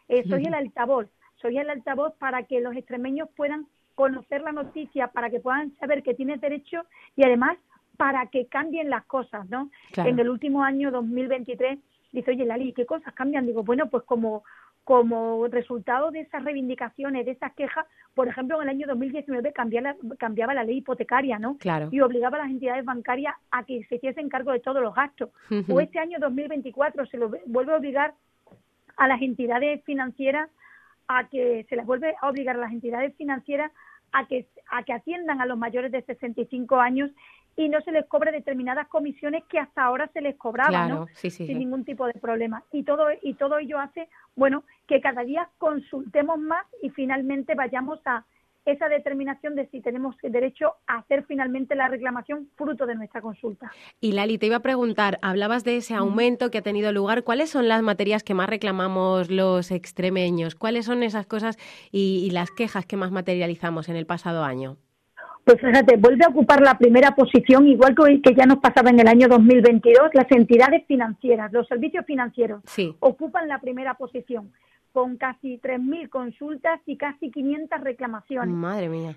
Eh, 0.08 0.24
soy 0.28 0.44
el 0.44 0.54
altavoz 0.54 1.08
soy 1.40 1.58
el 1.58 1.70
altavoz 1.70 2.14
para 2.16 2.44
que 2.44 2.60
los 2.60 2.74
extremeños 2.76 3.28
puedan 3.36 3.66
conocer 3.94 4.42
la 4.42 4.52
noticia 4.52 5.08
para 5.08 5.30
que 5.30 5.40
puedan 5.40 5.74
saber 5.76 6.02
que 6.02 6.14
tienes 6.14 6.40
derecho 6.40 6.84
y 7.14 7.24
además 7.24 7.56
para 7.96 8.26
que 8.26 8.46
cambien 8.46 8.90
las 8.90 9.04
cosas, 9.04 9.48
¿no? 9.48 9.70
En 9.96 10.18
el 10.18 10.28
último 10.28 10.62
año 10.62 10.90
2023 10.90 11.78
dice, 12.12 12.30
oye, 12.30 12.44
Lali, 12.44 12.72
¿qué 12.72 12.86
cosas 12.86 13.14
cambian? 13.14 13.46
Digo, 13.46 13.62
bueno, 13.62 13.88
pues 13.88 14.04
como 14.04 14.42
como 14.86 15.48
resultado 15.48 16.12
de 16.12 16.20
esas 16.20 16.44
reivindicaciones, 16.44 17.26
de 17.26 17.32
esas 17.32 17.52
quejas, 17.54 17.86
por 18.14 18.28
ejemplo, 18.28 18.62
en 18.62 18.68
el 18.68 18.76
año 18.76 18.86
2019 18.86 19.52
cambiaba 19.52 19.96
la, 20.00 20.16
cambiaba 20.16 20.54
la 20.54 20.62
ley 20.62 20.76
hipotecaria, 20.76 21.40
¿no? 21.40 21.58
Claro. 21.58 21.88
Y 21.90 22.00
obligaba 22.00 22.36
a 22.36 22.42
las 22.42 22.50
entidades 22.50 22.84
bancarias 22.84 23.34
a 23.50 23.64
que 23.64 23.84
se 23.88 23.96
hiciesen 23.96 24.28
cargo 24.28 24.52
de 24.52 24.60
todos 24.60 24.80
los 24.80 24.94
gastos. 24.94 25.30
O 25.68 25.80
este 25.80 25.98
año 25.98 26.18
2024 26.20 27.04
se 27.06 27.16
lo 27.16 27.32
vuelve 27.46 27.72
a 27.72 27.78
obligar 27.78 28.14
a 28.96 29.08
las 29.08 29.20
entidades 29.22 29.82
financieras 29.82 30.48
a 31.08 31.28
que 31.30 31.66
se 31.68 31.74
les 31.74 31.84
vuelve 31.84 32.14
a 32.20 32.28
obligar 32.28 32.54
a 32.54 32.60
las 32.60 32.70
entidades 32.70 33.12
financieras 33.16 33.72
a 34.12 34.28
que 34.28 34.46
a 34.70 34.84
que 34.84 34.92
atiendan 34.92 35.40
a 35.40 35.46
los 35.46 35.58
mayores 35.58 35.90
de 35.90 36.02
65 36.02 36.76
años 36.76 37.10
y 37.56 37.68
no 37.68 37.80
se 37.80 37.90
les 37.90 38.06
cobre 38.06 38.32
determinadas 38.32 38.86
comisiones 38.88 39.44
que 39.44 39.58
hasta 39.58 39.84
ahora 39.84 40.08
se 40.12 40.20
les 40.20 40.36
cobraban, 40.36 40.90
¿no? 40.90 41.06
sin 41.14 41.58
ningún 41.58 41.84
tipo 41.84 42.06
de 42.06 42.12
problema. 42.14 42.62
Y 42.70 42.82
todo 42.84 43.06
y 43.22 43.34
todo 43.34 43.58
ello 43.58 43.78
hace, 43.78 44.08
bueno, 44.34 44.64
que 44.86 45.00
cada 45.00 45.24
día 45.24 45.48
consultemos 45.58 46.38
más 46.38 46.66
y 46.82 46.90
finalmente 46.90 47.54
vayamos 47.54 48.00
a 48.04 48.24
esa 48.66 48.88
determinación 48.88 49.54
de 49.54 49.68
si 49.68 49.80
tenemos 49.80 50.16
derecho 50.22 50.74
a 50.88 50.98
hacer 50.98 51.24
finalmente 51.26 51.76
la 51.76 51.88
reclamación 51.88 52.50
fruto 52.56 52.84
de 52.84 52.96
nuestra 52.96 53.20
consulta. 53.20 53.70
Y 54.00 54.12
Lali, 54.12 54.38
te 54.38 54.46
iba 54.46 54.56
a 54.56 54.60
preguntar, 54.60 55.18
hablabas 55.22 55.62
de 55.62 55.76
ese 55.76 55.94
aumento 55.94 56.50
que 56.50 56.58
ha 56.58 56.62
tenido 56.62 56.90
lugar, 56.90 57.22
¿cuáles 57.22 57.48
son 57.48 57.68
las 57.68 57.82
materias 57.82 58.24
que 58.24 58.34
más 58.34 58.50
reclamamos 58.50 59.30
los 59.30 59.70
extremeños? 59.70 60.56
¿Cuáles 60.56 60.84
son 60.84 61.04
esas 61.04 61.26
cosas 61.26 61.56
y 61.92 62.28
las 62.32 62.50
quejas 62.50 62.86
que 62.86 62.96
más 62.96 63.12
materializamos 63.12 63.88
en 63.88 63.94
el 63.94 64.04
pasado 64.04 64.42
año? 64.42 64.78
Pues 65.46 65.60
fíjate, 65.60 65.96
vuelve 65.96 66.24
a 66.24 66.28
ocupar 66.30 66.60
la 66.60 66.76
primera 66.76 67.14
posición, 67.14 67.68
igual 67.68 67.94
que, 67.94 68.34
ya 68.34 68.46
nos 68.46 68.58
pasaba 68.58 68.90
en 68.90 68.98
el 68.98 69.06
año 69.06 69.28
2022, 69.28 70.10
las 70.12 70.28
entidades 70.32 70.84
financieras, 70.88 71.52
los 71.52 71.68
servicios 71.68 72.04
financieros 72.04 72.64
ocupan 72.98 73.46
la 73.46 73.60
primera 73.60 73.94
posición, 73.94 74.50
con 74.90 75.16
casi 75.16 75.60
3.000 75.60 76.08
consultas 76.08 76.80
y 76.84 76.96
casi 76.96 77.30
500 77.30 77.80
reclamaciones. 77.80 78.56
Madre 78.56 78.88
mía. 78.88 79.14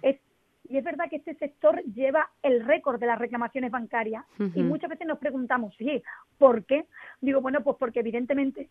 y 0.69 0.77
es 0.77 0.83
verdad 0.83 1.09
que 1.09 1.15
este 1.15 1.33
sector 1.33 1.81
lleva 1.95 2.29
el 2.43 2.63
récord 2.63 2.99
de 2.99 3.07
las 3.07 3.17
reclamaciones 3.17 3.71
bancarias. 3.71 4.23
Y 4.53 4.61
muchas 4.61 4.91
veces 4.91 5.07
nos 5.07 5.17
preguntamos, 5.17 5.73
sí, 5.79 6.03
¿por 6.37 6.63
qué? 6.65 6.85
Digo, 7.21 7.41
bueno, 7.41 7.61
pues 7.63 7.75
porque 7.79 8.01
evidentemente 8.01 8.69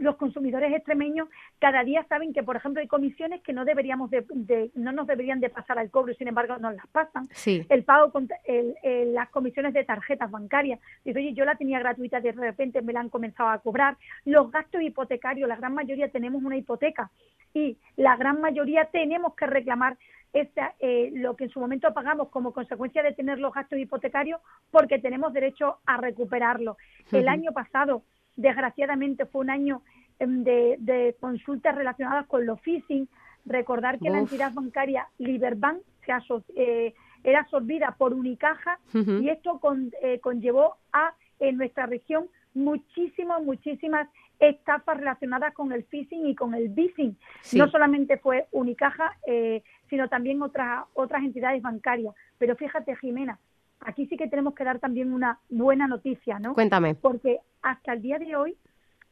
los 0.00 0.16
consumidores 0.16 0.72
extremeños 0.72 1.28
cada 1.58 1.84
día 1.84 2.04
saben 2.08 2.32
que, 2.32 2.42
por 2.42 2.56
ejemplo, 2.56 2.80
hay 2.80 2.88
comisiones 2.88 3.42
que 3.42 3.52
no 3.52 3.64
deberíamos 3.64 4.10
de, 4.10 4.70
no 4.74 4.92
nos 4.92 5.06
deberían 5.06 5.40
de 5.40 5.50
pasar 5.50 5.78
al 5.78 5.90
cobro 5.90 6.12
y 6.12 6.16
sin 6.16 6.28
embargo 6.28 6.56
nos 6.58 6.74
las 6.74 6.86
pasan. 6.88 7.28
El 7.46 7.84
pago, 7.84 8.10
con, 8.10 8.28
el, 8.44 8.74
las 9.14 9.28
comisiones 9.28 9.74
de 9.74 9.84
tarjetas 9.84 10.30
bancarias. 10.30 10.80
Dice, 11.04 11.18
oye, 11.18 11.34
yo 11.34 11.44
la 11.44 11.56
tenía 11.56 11.78
gratuita, 11.78 12.20
de 12.20 12.32
repente 12.32 12.80
me 12.80 12.94
la 12.94 13.00
han 13.00 13.10
comenzado 13.10 13.50
a 13.50 13.58
cobrar. 13.58 13.98
Los 14.24 14.50
gastos 14.50 14.80
hipotecarios, 14.82 15.48
la 15.48 15.56
gran 15.56 15.74
mayoría 15.74 16.08
tenemos 16.08 16.42
una 16.42 16.56
hipoteca 16.56 17.10
y 17.52 17.76
la 17.96 18.16
gran 18.16 18.40
mayoría 18.40 18.86
tenemos 18.86 19.34
que 19.34 19.46
reclamar 19.46 19.98
esa, 20.32 20.74
eh, 20.78 21.10
lo 21.12 21.36
que 21.36 21.44
en 21.44 21.50
su 21.50 21.60
momento 21.60 21.92
pagamos 21.92 22.28
como 22.28 22.52
consecuencia 22.52 23.02
de 23.02 23.12
tener 23.12 23.38
los 23.38 23.52
gastos 23.52 23.78
hipotecarios 23.78 24.40
porque 24.70 24.98
tenemos 24.98 25.32
derecho 25.32 25.78
a 25.84 25.96
recuperarlo. 25.98 26.76
El 27.12 27.28
año 27.28 27.52
pasado 27.52 28.02
Desgraciadamente 28.40 29.26
fue 29.26 29.42
un 29.42 29.50
año 29.50 29.82
em, 30.18 30.42
de, 30.44 31.14
consultas 31.20 31.74
relacionadas 31.74 32.26
con 32.26 32.46
los 32.46 32.58
phishing. 32.62 33.06
Recordar 33.44 33.98
que 33.98 34.10
la 34.10 34.18
entidad 34.18 34.52
bancaria 34.52 35.08
Liberbank 35.18 35.78
se 36.04 36.12
eh, 36.56 36.94
era 37.22 37.40
absorbida 37.40 37.94
por 37.98 38.14
Unicaja 38.14 38.78
y 38.94 39.28
esto 39.28 39.60
eh, 40.02 40.20
conllevó 40.20 40.76
a 40.92 41.14
en 41.38 41.56
nuestra 41.56 41.86
región 41.86 42.28
muchísimas, 42.54 43.42
muchísimas 43.42 44.08
estafas 44.38 44.96
relacionadas 44.96 45.52
con 45.54 45.72
el 45.72 45.84
phishing 45.84 46.26
y 46.26 46.34
con 46.34 46.54
el 46.54 46.74
phishing. 46.74 47.16
No 47.52 47.70
solamente 47.70 48.16
fue 48.18 48.46
Unicaja, 48.52 49.18
eh, 49.26 49.62
sino 49.90 50.08
también 50.08 50.40
otras 50.42 50.84
otras 50.94 51.22
entidades 51.22 51.60
bancarias. 51.60 52.14
Pero 52.38 52.56
fíjate, 52.56 52.96
Jimena, 52.96 53.38
aquí 53.80 54.06
sí 54.06 54.16
que 54.16 54.28
tenemos 54.28 54.54
que 54.54 54.64
dar 54.64 54.78
también 54.78 55.12
una 55.12 55.38
buena 55.48 55.86
noticia, 55.86 56.38
¿no? 56.38 56.54
Cuéntame. 56.54 56.94
Porque 56.94 57.38
hasta 57.62 57.92
el 57.92 58.02
día 58.02 58.18
de 58.18 58.36
hoy, 58.36 58.56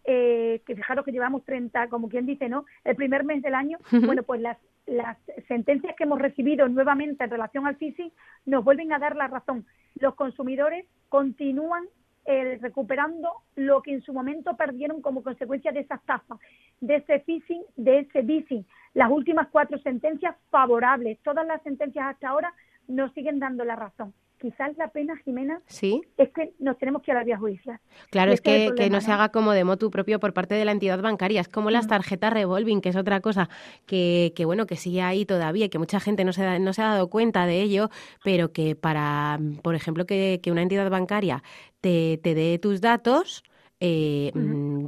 eh, 0.05 0.63
que 0.67 0.77
fijaros 0.77 1.05
que 1.05 1.13
llevamos 1.13 1.45
30, 1.45 1.89
como 1.89 2.09
quien 2.09 2.27
dice, 2.27 2.49
¿no? 2.49 2.65
El 2.85 2.97
primer 2.97 3.25
mes 3.25 3.43
del 3.43 3.55
año, 3.55 3.79
bueno, 3.91 4.23
pues 4.23 4.41
las, 4.41 4.59
las 4.87 5.19
sentencias 5.49 5.95
que 5.97 6.05
hemos 6.05 6.19
recibido 6.19 6.69
nuevamente 6.69 7.25
en 7.25 7.31
relación 7.31 7.67
al 7.67 7.77
phishing 7.77 8.13
nos 8.47 8.65
vuelven 8.65 8.93
a 8.93 8.99
dar 8.99 9.17
la 9.17 9.29
razón. 9.29 9.67
Los 9.97 10.15
consumidores 10.15 10.87
continúan 11.09 11.85
eh, 12.25 12.59
recuperando 12.61 13.31
lo 13.57 13.83
que 13.83 13.93
en 13.93 14.03
su 14.03 14.13
momento 14.13 14.57
perdieron 14.57 15.01
como 15.01 15.23
consecuencia 15.23 15.73
de 15.73 15.81
esa 15.81 15.97
estafa, 15.97 16.39
de 16.81 16.97
ese 16.97 17.21
phishing, 17.21 17.63
de 17.77 18.01
ese 18.01 18.23
phishing. 18.23 18.67
Las 18.95 19.11
últimas 19.11 19.49
cuatro 19.49 19.79
sentencias 19.79 20.37
favorables, 20.51 21.19
todas 21.23 21.47
las 21.47 21.63
sentencias 21.63 22.07
hasta 22.07 22.29
ahora 22.29 22.53
nos 22.87 23.13
siguen 23.13 23.39
dando 23.39 23.65
la 23.65 23.77
razón 23.77 24.13
quizás 24.39 24.77
la 24.77 24.89
pena, 24.89 25.17
Jimena, 25.25 25.61
¿Sí? 25.67 26.01
es 26.17 26.31
que 26.31 26.53
nos 26.59 26.79
tenemos 26.79 27.03
que 27.03 27.11
ir 27.11 27.17
a 27.17 27.21
la 27.21 27.25
vía 27.25 27.39
judicial. 27.39 27.81
Claro, 28.11 28.33
es 28.33 28.41
que, 28.41 28.73
que 28.77 28.91
no, 28.91 29.01
se 29.01 29.13
haga 29.13 29.31
como 29.31 29.53
de 29.53 29.65
motu 29.65 29.91
propio 29.91 30.21
por 30.21 30.33
parte 30.33 30.55
de 30.55 30.65
la 30.65 30.73
entidad 30.73 31.01
bancaria. 31.01 31.41
Es 31.41 31.49
como 31.49 31.71
las 31.71 31.87
mm. 31.87 31.89
tarjetas 31.89 32.33
revolving, 32.33 32.81
que 32.81 32.89
es 32.89 32.97
otra 32.97 33.21
cosa 33.21 33.49
que, 33.87 34.33
que, 34.35 34.45
bueno, 34.45 34.67
que 34.67 34.77
sigue 34.77 35.03
ahí 35.03 35.25
todavía 35.25 35.67
y 35.67 35.69
que 35.69 35.79
mucha 35.79 36.01
gente 36.01 36.25
no 36.25 36.33
se, 36.33 36.59
no 36.59 36.73
se 36.73 36.83
ha 36.83 36.87
dado 36.87 37.11
cuenta 37.11 37.47
de 37.47 37.63
ello, 37.63 37.91
pero 38.25 38.53
que 38.53 38.77
para, 38.77 39.39
por 39.63 39.75
ejemplo, 39.75 40.07
que, 40.07 40.41
que 40.43 40.51
una 40.51 40.63
entidad 40.63 40.91
bancaria 40.91 41.43
te, 41.81 42.19
te 42.23 42.35
dé 42.35 42.59
tus 42.59 42.81
datos 42.81 43.43
eh, 43.81 44.33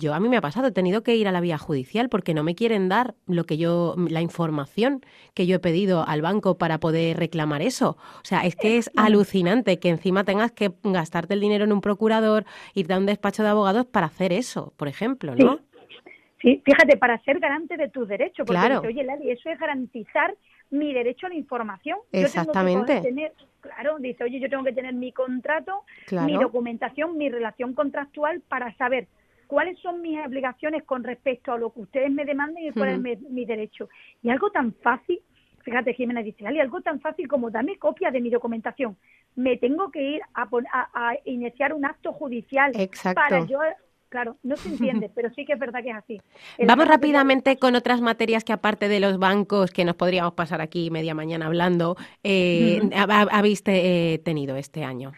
yo 0.01 0.15
a 0.15 0.21
mí 0.21 0.29
me 0.29 0.37
ha 0.37 0.41
pasado, 0.41 0.69
he 0.69 0.73
tenido 0.73 1.03
que 1.03 1.15
ir 1.15 1.29
a 1.29 1.33
la 1.33 1.41
vía 1.41 1.59
judicial 1.59 2.09
porque 2.09 2.35
no 2.35 2.43
me 2.43 2.55
quieren 2.55 2.89
dar 2.89 3.15
lo 3.27 3.45
que 3.45 3.57
yo, 3.59 3.95
la 3.97 4.21
información 4.21 5.05
que 5.35 5.47
yo 5.47 5.57
he 5.57 5.59
pedido 5.61 6.05
al 6.07 6.23
banco 6.23 6.59
para 6.59 6.81
poder 6.81 7.19
reclamar 7.19 7.63
eso. 7.63 7.97
O 8.17 8.25
sea, 8.25 8.41
es 8.41 8.57
que 8.57 8.79
es 8.79 8.91
alucinante 8.97 9.79
que 9.79 9.91
encima 9.91 10.25
tengas 10.25 10.51
que 10.51 10.73
gastarte 10.83 11.35
el 11.35 11.41
dinero 11.41 11.65
en 11.65 11.73
un 11.73 11.81
procurador, 11.81 12.45
irte 12.75 12.95
a 12.95 12.99
un 12.99 13.07
despacho 13.07 13.43
de 13.43 13.51
abogados 13.51 13.87
para 13.87 14.07
hacer 14.07 14.33
eso, 14.33 14.73
por 14.77 14.89
ejemplo, 14.89 15.37
¿no? 15.37 15.61
Sí, 16.41 16.63
fíjate, 16.65 16.97
para 16.97 17.19
ser 17.23 17.39
garante 17.39 17.77
de 17.77 17.91
tus 17.91 18.09
derechos, 18.09 18.47
porque 18.47 18.61
claro. 18.61 18.81
oye, 18.81 19.05
Lali, 19.05 19.31
eso 19.31 19.51
es 19.51 19.59
garantizar 19.59 20.35
mi 20.71 20.95
derecho 20.95 21.27
a 21.27 21.29
la 21.29 21.35
información. 21.35 21.99
Exactamente. 22.13 22.79
Yo 22.79 22.87
tengo 22.87 23.03
que 23.03 23.09
tener, 23.09 23.33
claro, 23.61 23.99
dice, 23.99 24.25
oye, 24.25 24.41
yo 24.41 24.49
tengo 24.49 24.65
que 24.65 24.73
tener 24.73 24.95
mi 24.95 25.13
contrato, 25.13 25.85
mi 26.11 26.37
documentación, 26.37 27.19
mi 27.19 27.29
relación 27.29 27.75
contractual 27.75 28.41
para 28.49 28.75
saber 28.77 29.09
cuáles 29.51 29.77
son 29.81 30.01
mis 30.01 30.17
obligaciones 30.25 30.85
con 30.85 31.03
respecto 31.03 31.53
a 31.53 31.59
lo 31.59 31.73
que 31.73 31.81
ustedes 31.81 32.13
me 32.13 32.25
demanden 32.25 32.67
y 32.67 32.71
cuál 32.71 32.91
es 32.91 33.21
mi, 33.21 33.45
derecho. 33.45 33.89
Y 34.23 34.31
algo 34.31 34.51
tan 34.51 34.73
fácil, 34.75 35.21
fíjate, 35.65 35.93
Jimena 35.93 36.23
dice, 36.23 36.45
Lali, 36.45 36.61
algo 36.61 36.81
tan 36.83 37.01
fácil 37.01 37.27
como 37.27 37.51
darme 37.51 37.77
copia 37.77 38.13
de 38.13 38.21
mi 38.21 38.31
documentación. 38.31 38.97
Me 39.35 39.57
tengo 39.57 39.91
que 39.91 40.03
ir 40.03 40.21
a, 40.35 40.43
a, 40.43 40.91
a 40.95 41.17
iniciar 41.25 41.75
un 41.75 41.85
acto 41.85 42.13
judicial 42.13 42.71
para 43.13 43.45
yo 43.45 43.59
claro, 44.09 44.37
no 44.45 44.57
se 44.57 44.69
entiende, 44.69 45.11
pero 45.17 45.31
sí 45.35 45.45
que 45.45 45.55
es 45.55 45.59
verdad 45.59 45.83
que 45.83 45.91
es 45.91 45.97
así. 45.97 46.21
Vamos 46.65 46.87
rápidamente 46.87 47.57
con 47.57 47.75
otras 47.75 48.01
materias 48.01 48.45
que 48.45 48.53
aparte 48.53 48.87
de 48.87 49.01
los 49.01 49.19
bancos, 49.19 49.73
que 49.73 49.85
nos 49.85 49.97
podríamos 49.97 50.35
pasar 50.35 50.61
aquí 50.61 50.93
media 50.93 51.13
mañana 51.13 51.47
hablando, 51.47 51.97
eh, 52.23 52.81
habéis 52.95 53.65
eh, 53.67 54.21
tenido 54.25 54.55
este 54.55 54.85
año. 54.85 55.11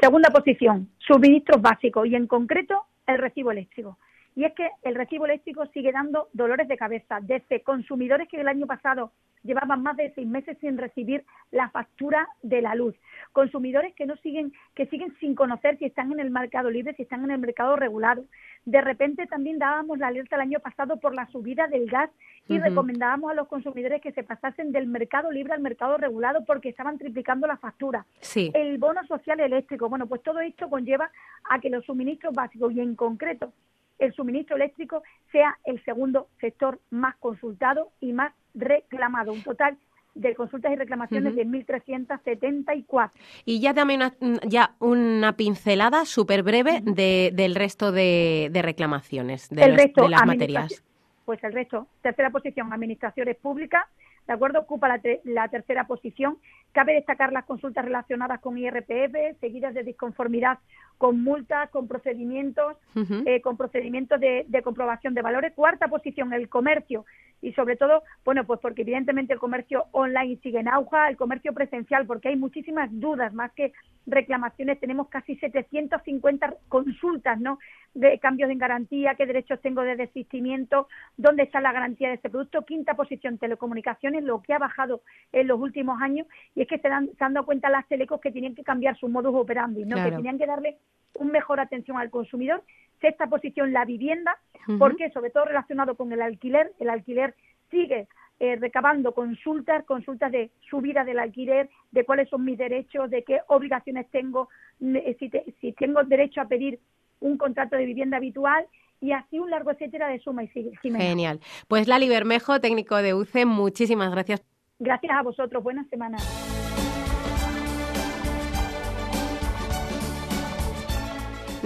Segunda 0.00 0.30
posición, 0.30 0.88
suministros 0.98 1.60
básicos 1.60 2.06
y 2.06 2.14
en 2.14 2.26
concreto 2.26 2.86
el 3.08 3.18
recibo 3.18 3.50
eléctrico. 3.50 3.98
Y 4.38 4.44
es 4.44 4.54
que 4.54 4.70
el 4.84 4.94
recibo 4.94 5.24
eléctrico 5.24 5.66
sigue 5.74 5.90
dando 5.90 6.28
dolores 6.32 6.68
de 6.68 6.76
cabeza 6.76 7.18
desde 7.20 7.64
consumidores 7.64 8.28
que 8.28 8.40
el 8.40 8.46
año 8.46 8.68
pasado 8.68 9.10
llevaban 9.42 9.82
más 9.82 9.96
de 9.96 10.12
seis 10.14 10.28
meses 10.28 10.56
sin 10.60 10.78
recibir 10.78 11.24
la 11.50 11.70
factura 11.70 12.28
de 12.44 12.62
la 12.62 12.76
luz. 12.76 12.94
Consumidores 13.32 13.96
que 13.96 14.06
no 14.06 14.14
siguen, 14.18 14.52
que 14.76 14.86
siguen 14.86 15.12
sin 15.18 15.34
conocer 15.34 15.76
si 15.78 15.86
están 15.86 16.12
en 16.12 16.20
el 16.20 16.30
mercado 16.30 16.70
libre, 16.70 16.94
si 16.94 17.02
están 17.02 17.24
en 17.24 17.32
el 17.32 17.40
mercado 17.40 17.74
regulado. 17.74 18.26
De 18.64 18.80
repente 18.80 19.26
también 19.26 19.58
dábamos 19.58 19.98
la 19.98 20.06
alerta 20.06 20.36
el 20.36 20.42
año 20.42 20.60
pasado 20.60 21.00
por 21.00 21.16
la 21.16 21.26
subida 21.32 21.66
del 21.66 21.90
gas 21.90 22.10
y 22.46 22.60
recomendábamos 22.60 23.32
a 23.32 23.34
los 23.34 23.48
consumidores 23.48 24.00
que 24.00 24.12
se 24.12 24.22
pasasen 24.22 24.70
del 24.70 24.86
mercado 24.86 25.32
libre 25.32 25.54
al 25.54 25.62
mercado 25.62 25.96
regulado 25.96 26.44
porque 26.44 26.68
estaban 26.68 26.96
triplicando 26.96 27.48
la 27.48 27.56
factura. 27.56 28.06
El 28.54 28.78
bono 28.78 29.04
social 29.08 29.40
eléctrico, 29.40 29.88
bueno, 29.88 30.06
pues 30.06 30.22
todo 30.22 30.38
esto 30.38 30.70
conlleva 30.70 31.10
a 31.50 31.58
que 31.58 31.70
los 31.70 31.84
suministros 31.84 32.32
básicos 32.32 32.72
y 32.72 32.80
en 32.80 32.94
concreto 32.94 33.52
el 33.98 34.12
suministro 34.14 34.56
eléctrico 34.56 35.02
sea 35.32 35.58
el 35.64 35.82
segundo 35.84 36.28
sector 36.40 36.80
más 36.90 37.16
consultado 37.16 37.90
y 38.00 38.12
más 38.12 38.32
reclamado. 38.54 39.32
Un 39.32 39.42
total 39.42 39.76
de 40.14 40.34
consultas 40.34 40.72
y 40.72 40.76
reclamaciones 40.76 41.34
de 41.36 41.46
1.374. 41.46 43.10
Y 43.44 43.60
ya 43.60 43.72
dame 43.72 43.94
una, 43.94 44.12
ya 44.46 44.74
una 44.80 45.36
pincelada 45.36 46.04
súper 46.04 46.42
breve 46.42 46.80
de, 46.82 47.30
del 47.32 47.54
resto 47.54 47.92
de, 47.92 48.50
reclamaciones, 48.54 49.48
de, 49.48 49.62
de 49.62 50.08
las 50.08 50.26
materias. 50.26 50.82
Pues 51.24 51.42
el 51.44 51.52
resto, 51.52 51.86
tercera 52.02 52.30
posición, 52.30 52.72
administraciones 52.72 53.36
públicas, 53.36 53.84
¿de 54.26 54.32
acuerdo? 54.32 54.60
Ocupa 54.60 54.88
la, 54.88 55.00
la, 55.24 55.48
tercera 55.48 55.86
posición. 55.86 56.38
Cabe 56.72 56.94
destacar 56.94 57.32
las 57.32 57.44
consultas 57.44 57.84
relacionadas 57.84 58.40
con 58.40 58.58
IRPF, 58.58 59.38
seguidas 59.40 59.74
de 59.74 59.84
disconformidad 59.84 60.58
con 60.98 61.22
multas, 61.22 61.70
con 61.70 61.86
procedimientos, 61.86 62.76
eh, 63.24 63.40
con 63.40 63.56
procedimientos 63.56 64.18
de, 64.18 64.44
de, 64.48 64.62
comprobación 64.62 65.14
de 65.14 65.22
valores. 65.22 65.52
Cuarta 65.54 65.86
posición, 65.88 66.32
el 66.32 66.48
comercio 66.48 67.04
y 67.40 67.52
sobre 67.52 67.76
todo, 67.76 68.02
bueno, 68.24 68.44
pues 68.44 68.58
porque 68.60 68.82
evidentemente 68.82 69.32
el 69.32 69.38
comercio 69.38 69.86
online 69.92 70.38
sigue 70.42 70.58
en 70.58 70.68
auge, 70.68 70.96
el 71.08 71.16
comercio 71.16 71.52
presencial, 71.54 72.06
porque 72.06 72.28
hay 72.28 72.36
muchísimas 72.36 72.90
dudas, 72.92 73.32
más 73.32 73.52
que 73.52 73.72
reclamaciones, 74.06 74.80
tenemos 74.80 75.08
casi 75.08 75.36
750 75.36 76.54
consultas, 76.68 77.38
¿no? 77.40 77.58
De 77.94 78.18
cambios 78.18 78.50
en 78.50 78.58
garantía, 78.58 79.14
qué 79.14 79.26
derechos 79.26 79.60
tengo 79.60 79.82
de 79.82 79.96
desistimiento, 79.96 80.88
dónde 81.16 81.44
está 81.44 81.60
la 81.60 81.72
garantía 81.72 82.08
de 82.08 82.14
ese 82.14 82.30
producto. 82.30 82.64
Quinta 82.64 82.94
posición, 82.94 83.38
telecomunicaciones, 83.38 84.24
lo 84.24 84.42
que 84.42 84.54
ha 84.54 84.58
bajado 84.58 85.02
en 85.32 85.46
los 85.46 85.60
últimos 85.60 86.00
años, 86.00 86.26
y 86.58 86.62
es 86.62 86.66
que 86.68 86.78
se, 86.78 86.88
dan, 86.88 87.08
se 87.16 87.24
han 87.24 87.34
dado 87.34 87.46
cuenta 87.46 87.70
las 87.70 87.86
telecos 87.86 88.20
que 88.20 88.32
tienen 88.32 88.56
que 88.56 88.64
cambiar 88.64 88.98
su 88.98 89.08
modus 89.08 89.32
operandi, 89.32 89.84
¿no? 89.84 89.94
Que 90.02 90.10
tenían 90.10 90.38
que 90.38 90.46
darle 90.46 90.78
un 91.14 91.28
mejor 91.28 91.60
atención 91.60 91.98
al 91.98 92.10
consumidor 92.10 92.64
Sexta 93.00 93.28
posición, 93.28 93.72
la 93.72 93.84
vivienda, 93.84 94.36
porque 94.76 95.08
sobre 95.10 95.30
todo 95.30 95.44
relacionado 95.44 95.94
con 95.94 96.12
el 96.12 96.20
alquiler, 96.20 96.72
el 96.80 96.90
alquiler 96.90 97.36
sigue 97.70 98.08
eh, 98.40 98.56
recabando 98.56 99.14
consultas, 99.14 99.84
consultas 99.84 100.32
de 100.32 100.50
subida 100.68 101.04
del 101.04 101.20
alquiler, 101.20 101.70
de 101.92 102.04
cuáles 102.04 102.28
son 102.28 102.44
mis 102.44 102.58
derechos, 102.58 103.08
de 103.08 103.22
qué 103.22 103.38
obligaciones 103.46 104.10
tengo, 104.10 104.48
eh, 104.80 105.16
si, 105.20 105.30
si 105.60 105.72
tengo 105.74 106.02
derecho 106.02 106.40
a 106.40 106.48
pedir 106.48 106.80
un 107.20 107.38
contrato 107.38 107.76
de 107.76 107.84
vivienda 107.84 108.16
habitual 108.16 108.66
y 109.00 109.12
así 109.12 109.38
un 109.38 109.50
largo 109.50 109.70
etcétera 109.70 110.08
de 110.08 110.18
suma 110.18 110.42
y 110.42 110.48
sigue. 110.48 110.76
Genial. 110.82 111.38
Pues 111.68 111.86
Lali 111.86 112.08
Bermejo, 112.08 112.60
técnico 112.60 112.96
de 112.96 113.14
UCE, 113.14 113.44
muchísimas 113.44 114.10
gracias. 114.10 114.44
Gracias 114.78 115.12
a 115.12 115.22
vosotros. 115.22 115.62
Buenas 115.62 115.88
semanas. 115.88 116.47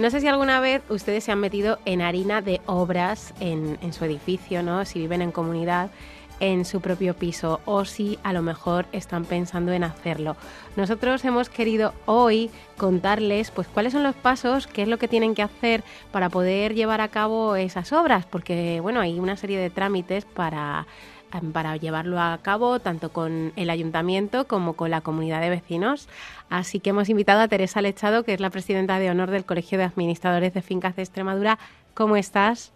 No 0.03 0.09
sé 0.09 0.19
si 0.19 0.27
alguna 0.27 0.59
vez 0.59 0.81
ustedes 0.89 1.23
se 1.23 1.31
han 1.31 1.39
metido 1.39 1.79
en 1.85 2.01
harina 2.01 2.41
de 2.41 2.59
obras 2.65 3.33
en, 3.39 3.77
su 3.93 4.03
edificio, 4.03 4.61
¿no? 4.61 4.83
Si 4.83 4.99
viven 4.99 5.21
en 5.21 5.31
comunidad 5.31 5.91
en 6.41 6.65
su 6.65 6.81
propio 6.81 7.13
piso 7.13 7.61
o 7.63 7.85
si 7.85 8.19
a 8.21 8.33
lo 8.33 8.41
mejor 8.41 8.85
están 8.91 9.23
pensando 9.23 9.71
en 9.71 9.85
hacerlo. 9.85 10.35
Nosotros 10.75 11.23
hemos 11.23 11.47
querido 11.47 11.93
hoy 12.05 12.51
contarles 12.75 13.49
pues 13.49 13.69
cuáles 13.69 13.93
son 13.93 14.03
los 14.03 14.13
pasos, 14.13 14.67
qué 14.67 14.81
es 14.81 14.89
lo 14.89 14.97
que 14.97 15.07
tienen 15.07 15.35
que 15.35 15.41
hacer 15.41 15.85
para 16.11 16.27
poder 16.27 16.75
llevar 16.75 16.99
a 16.99 17.07
cabo 17.07 17.55
esas 17.55 17.93
obras, 17.93 18.25
porque 18.25 18.81
bueno, 18.81 18.99
hay 18.99 19.21
una 19.21 19.37
serie 19.37 19.57
de 19.57 19.69
trámites 19.69 20.25
para 20.25 20.85
para 21.41 21.75
llevarlo 21.77 22.19
a 22.19 22.37
cabo 22.41 22.79
tanto 22.79 23.11
con 23.11 23.53
el 23.55 23.69
ayuntamiento 23.69 24.45
como 24.47 24.73
con 24.73 24.91
la 24.91 25.01
comunidad 25.01 25.41
de 25.41 25.49
vecinos. 25.49 26.07
Así 26.49 26.79
que 26.79 26.91
hemos 26.91 27.09
invitado 27.09 27.41
a 27.41 27.47
Teresa 27.47 27.81
Lechado, 27.81 28.23
que 28.23 28.33
es 28.33 28.39
la 28.39 28.49
presidenta 28.49 28.99
de 28.99 29.09
honor 29.09 29.31
del 29.31 29.45
Colegio 29.45 29.77
de 29.77 29.85
Administradores 29.85 30.53
de 30.53 30.61
Fincas 30.61 30.95
de 30.95 31.03
Extremadura. 31.03 31.57
¿Cómo 31.93 32.15
estás? 32.15 32.73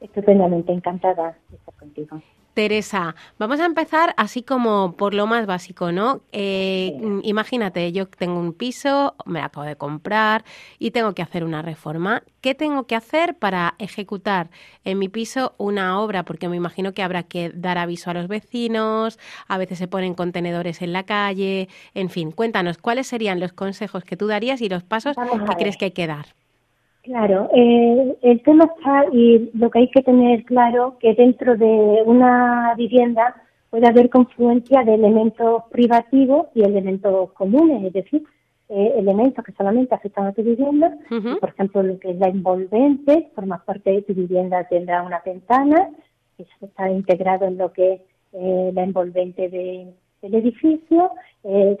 Estupendamente 0.00 0.72
encantada 0.72 1.36
de 1.48 1.56
estar 1.56 1.74
contigo. 1.74 2.22
Teresa, 2.54 3.14
vamos 3.38 3.60
a 3.60 3.66
empezar 3.66 4.12
así 4.16 4.42
como 4.42 4.96
por 4.96 5.14
lo 5.14 5.26
más 5.26 5.46
básico, 5.46 5.92
¿no? 5.92 6.20
Eh, 6.32 6.98
imagínate, 7.22 7.92
yo 7.92 8.06
tengo 8.08 8.38
un 8.38 8.52
piso, 8.52 9.14
me 9.24 9.38
lo 9.38 9.46
acabo 9.46 9.66
de 9.66 9.76
comprar 9.76 10.44
y 10.78 10.90
tengo 10.90 11.14
que 11.14 11.22
hacer 11.22 11.44
una 11.44 11.62
reforma. 11.62 12.22
¿Qué 12.40 12.54
tengo 12.54 12.86
que 12.86 12.96
hacer 12.96 13.36
para 13.36 13.74
ejecutar 13.78 14.50
en 14.84 14.98
mi 14.98 15.08
piso 15.08 15.54
una 15.58 16.00
obra? 16.00 16.24
Porque 16.24 16.48
me 16.48 16.56
imagino 16.56 16.92
que 16.92 17.02
habrá 17.02 17.22
que 17.22 17.50
dar 17.54 17.78
aviso 17.78 18.10
a 18.10 18.14
los 18.14 18.28
vecinos, 18.28 19.18
a 19.46 19.58
veces 19.58 19.78
se 19.78 19.88
ponen 19.88 20.14
contenedores 20.14 20.82
en 20.82 20.92
la 20.92 21.04
calle, 21.04 21.68
en 21.94 22.10
fin, 22.10 22.32
cuéntanos 22.32 22.78
cuáles 22.78 23.06
serían 23.06 23.40
los 23.40 23.52
consejos 23.52 24.04
que 24.04 24.16
tú 24.16 24.26
darías 24.26 24.60
y 24.60 24.68
los 24.68 24.82
pasos 24.82 25.16
que 25.16 25.56
crees 25.56 25.76
que 25.76 25.86
hay 25.86 25.90
que 25.92 26.06
dar. 26.06 26.39
Claro, 27.02 27.48
eh, 27.54 28.18
el 28.20 28.42
tema 28.42 28.64
está 28.64 29.06
y 29.10 29.50
lo 29.54 29.70
que 29.70 29.78
hay 29.80 29.90
que 29.90 30.02
tener 30.02 30.44
claro 30.44 30.98
que 31.00 31.14
dentro 31.14 31.56
de 31.56 32.02
una 32.04 32.74
vivienda 32.76 33.42
puede 33.70 33.88
haber 33.88 34.10
confluencia 34.10 34.82
de 34.84 34.94
elementos 34.94 35.62
privativos 35.70 36.48
y 36.54 36.62
elementos 36.62 37.32
comunes, 37.32 37.84
es 37.84 37.92
decir, 37.94 38.22
eh, 38.68 38.94
elementos 38.98 39.42
que 39.44 39.52
solamente 39.52 39.94
afectan 39.94 40.26
a 40.26 40.32
tu 40.32 40.42
vivienda, 40.42 40.94
por 41.40 41.48
ejemplo, 41.48 41.82
lo 41.82 41.98
que 41.98 42.10
es 42.10 42.18
la 42.18 42.28
envolvente, 42.28 43.30
forma 43.34 43.64
parte 43.64 43.92
de 43.92 44.02
tu 44.02 44.12
vivienda, 44.12 44.64
tendrá 44.64 45.02
una 45.02 45.22
ventana, 45.24 45.88
eso 46.36 46.66
está 46.66 46.90
integrado 46.90 47.46
en 47.46 47.56
lo 47.56 47.72
que 47.72 47.94
es 47.94 48.00
eh, 48.34 48.72
la 48.74 48.82
envolvente 48.82 49.48
del 49.48 49.94
edificio, 50.34 51.12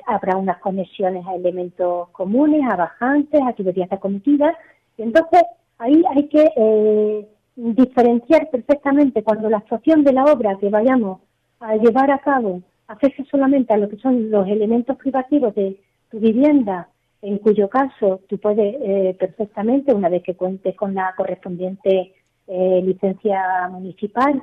habrá 0.06 0.38
unas 0.38 0.58
conexiones 0.58 1.26
a 1.26 1.34
elementos 1.34 2.08
comunes, 2.10 2.62
a 2.70 2.76
bajantes, 2.76 3.40
a 3.42 3.52
tuberías 3.52 3.92
acometidas, 3.92 4.56
entonces, 5.02 5.42
ahí 5.78 6.02
hay 6.14 6.28
que 6.28 6.50
eh, 6.56 7.28
diferenciar 7.56 8.50
perfectamente 8.50 9.22
cuando 9.22 9.48
la 9.48 9.58
actuación 9.58 10.04
de 10.04 10.12
la 10.12 10.24
obra 10.24 10.58
que 10.58 10.68
vayamos 10.68 11.20
a 11.60 11.76
llevar 11.76 12.10
a 12.10 12.18
cabo 12.18 12.62
afecta 12.88 13.24
solamente 13.30 13.72
a 13.72 13.76
lo 13.76 13.88
que 13.88 13.98
son 13.98 14.30
los 14.30 14.46
elementos 14.48 14.96
privativos 14.96 15.54
de 15.54 15.80
tu 16.10 16.18
vivienda, 16.18 16.88
en 17.22 17.38
cuyo 17.38 17.68
caso 17.68 18.20
tú 18.28 18.38
puedes 18.38 18.76
eh, 18.80 19.16
perfectamente, 19.18 19.94
una 19.94 20.08
vez 20.08 20.22
que 20.22 20.34
cuentes 20.34 20.74
con 20.74 20.94
la 20.94 21.14
correspondiente 21.16 22.14
eh, 22.46 22.82
licencia 22.84 23.68
municipal, 23.70 24.42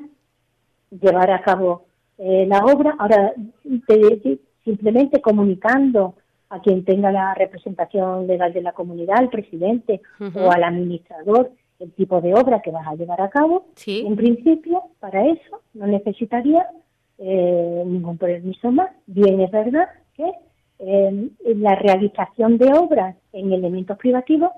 llevar 0.90 1.32
a 1.32 1.42
cabo 1.42 1.84
la 2.20 2.66
obra. 2.66 2.96
Ahora, 2.98 3.32
simplemente 4.64 5.22
comunicando 5.22 6.16
a 6.50 6.62
quien 6.62 6.86
tenga 6.86 7.12
la 7.12 7.34
representación 7.34 8.28
legal 8.28 8.54
de 8.54 8.62
la 8.62 8.71
comunidad, 8.71 9.17
al 9.17 9.30
presidente 9.30 10.02
o 10.19 10.52
al 10.52 10.63
administrador, 10.63 11.52
el 11.80 11.91
tipo 11.91 12.21
de 12.21 12.34
obra 12.34 12.62
que 12.62 12.71
vas 12.71 12.88
a 12.88 12.95
llevar 12.95 13.21
a 13.21 13.30
cabo. 13.30 13.67
En 13.86 14.15
principio, 14.15 14.84
para 15.00 15.26
eso 15.26 15.62
no 15.74 15.88
necesitaría 15.88 16.65
eh, 17.17 17.84
ningún 17.86 18.17
permiso 18.17 18.71
más. 18.71 18.89
Bien 19.06 19.39
es 19.41 19.52
verdad 19.52 19.88
que 20.15 20.32
eh, 20.80 21.30
la 21.43 21.76
realización 21.76 22.58
de 22.58 22.71
obras 22.74 23.15
en 23.34 23.52
elementos 23.52 23.98
privativos 23.98 24.52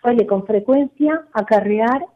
suele 0.00 0.26
con 0.26 0.46
frecuencia 0.46 1.26
acarrear 1.32 2.06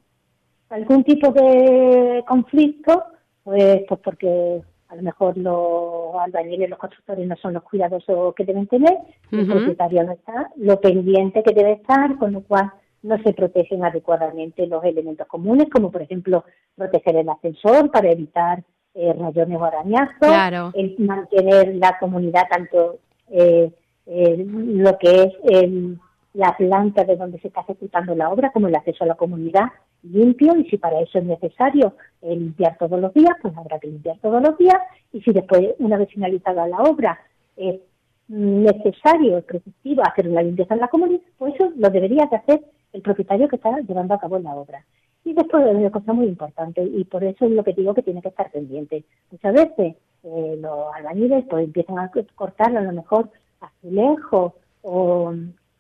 algún 0.71 1.05
tipo 1.05 1.33
de 1.33 2.25
conflicto, 2.27 3.05
pues, 3.45 3.83
pues 3.89 4.01
porque 4.03 4.63
a 4.93 4.97
lo 4.97 5.03
mejor 5.03 5.39
los 5.39 6.15
albañiles, 6.21 6.69
los 6.69 6.79
constructores 6.79 7.27
no 7.27 7.35
son 7.37 7.55
los 7.55 7.63
cuidadosos 7.63 8.35
que 8.35 8.45
deben 8.45 8.67
tener, 8.67 8.99
el 9.31 9.47
propietario 9.47 10.05
no 10.05 10.13
está, 10.13 10.51
lo 10.57 10.79
pendiente 10.81 11.43
que 11.43 11.55
debe 11.55 11.73
estar, 11.73 12.19
con 12.19 12.33
lo 12.33 12.43
cual 12.43 12.71
no 13.03 13.17
se 13.23 13.33
protegen 13.33 13.87
adecuadamente 13.87 14.67
los 14.67 14.85
elementos 14.85 15.27
comunes, 15.27 15.69
como 15.71 15.91
por 15.91 16.03
ejemplo 16.03 16.45
proteger 16.77 17.17
el 17.17 17.29
ascensor 17.31 17.91
para 17.91 18.11
evitar 18.11 18.63
eh, 18.95 19.15
rayones 19.19 19.59
o 19.59 19.65
arañazos, 19.65 20.75
el 20.75 20.95
mantener 20.99 21.75
la 21.77 21.99
comunidad 21.99 22.43
tanto 22.51 22.99
eh, 23.31 23.73
lo 24.05 24.99
que 24.99 25.23
es 25.23 25.33
el, 25.45 25.99
la 26.35 26.57
planta 26.57 27.05
de 27.05 27.17
donde 27.17 27.39
se 27.41 27.49
está 27.49 27.61
ejecutando 27.61 28.15
la 28.15 28.31
obra 28.31 28.51
como 28.51 28.69
el 28.69 28.75
acceso 28.75 29.05
a 29.05 29.09
la 29.09 29.15
comunidad 29.15 29.67
limpio 30.03 30.57
y 30.57 30.65
si 30.69 30.79
para 30.79 31.01
eso 31.01 31.19
es 31.19 31.25
necesario 31.25 31.95
eh, 32.23 32.35
limpiar 32.35 32.77
todos 32.79 33.01
los 33.01 33.13
días, 33.15 33.37
pues 33.41 33.57
habrá 33.57 33.79
que 33.79 33.89
limpiar 33.89 34.19
todos 34.19 34.43
los 34.43 34.57
días 34.59 34.79
y 35.13 35.21
si 35.21 35.33
después, 35.33 35.75
una 35.79 35.97
vez 35.97 36.09
finalizada 36.11 36.67
la 36.67 36.79
obra, 36.79 37.19
es 37.57 37.81
necesario, 38.29 39.39
es 39.39 39.45
productivo 39.45 40.03
hacer 40.03 40.29
una 40.29 40.43
limpieza 40.43 40.75
en 40.75 40.81
la 40.81 40.89
comunidad, 40.89 41.21
pues 41.39 41.55
eso 41.55 41.71
lo 41.77 41.91
debería 41.91 42.27
de 42.27 42.37
hacer 42.37 42.65
el 42.93 43.03
propietario 43.03 43.49
que 43.49 43.57
está 43.57 43.79
llevando 43.81 44.15
a 44.15 44.21
cabo 44.21 44.39
la 44.39 44.55
obra. 44.55 44.85
Y 45.25 45.35
después 45.35 45.65
hay 45.65 45.77
una 45.77 45.91
cosa 45.91 46.13
muy 46.13 46.27
importante 46.27 46.83
y 46.83 47.05
por 47.05 47.23
eso 47.23 47.45
es 47.45 47.53
lo 47.53 47.63
que 47.63 47.75
digo 47.75 47.95
que 47.95 48.03
tiene 48.03 48.23
que 48.23 48.29
estar 48.29 48.51
pendiente. 48.51 49.05
Muchas 49.31 49.53
veces 49.53 49.97
eh, 50.25 50.59
los 50.61 50.95
albañiles 50.95 51.45
pues 51.49 51.65
empiezan 51.65 51.99
a 51.99 52.11
cortar 52.35 52.77
a 52.77 52.81
lo 52.81 52.93
mejor 52.93 53.31
azulejos 53.61 54.55
o 54.83 55.33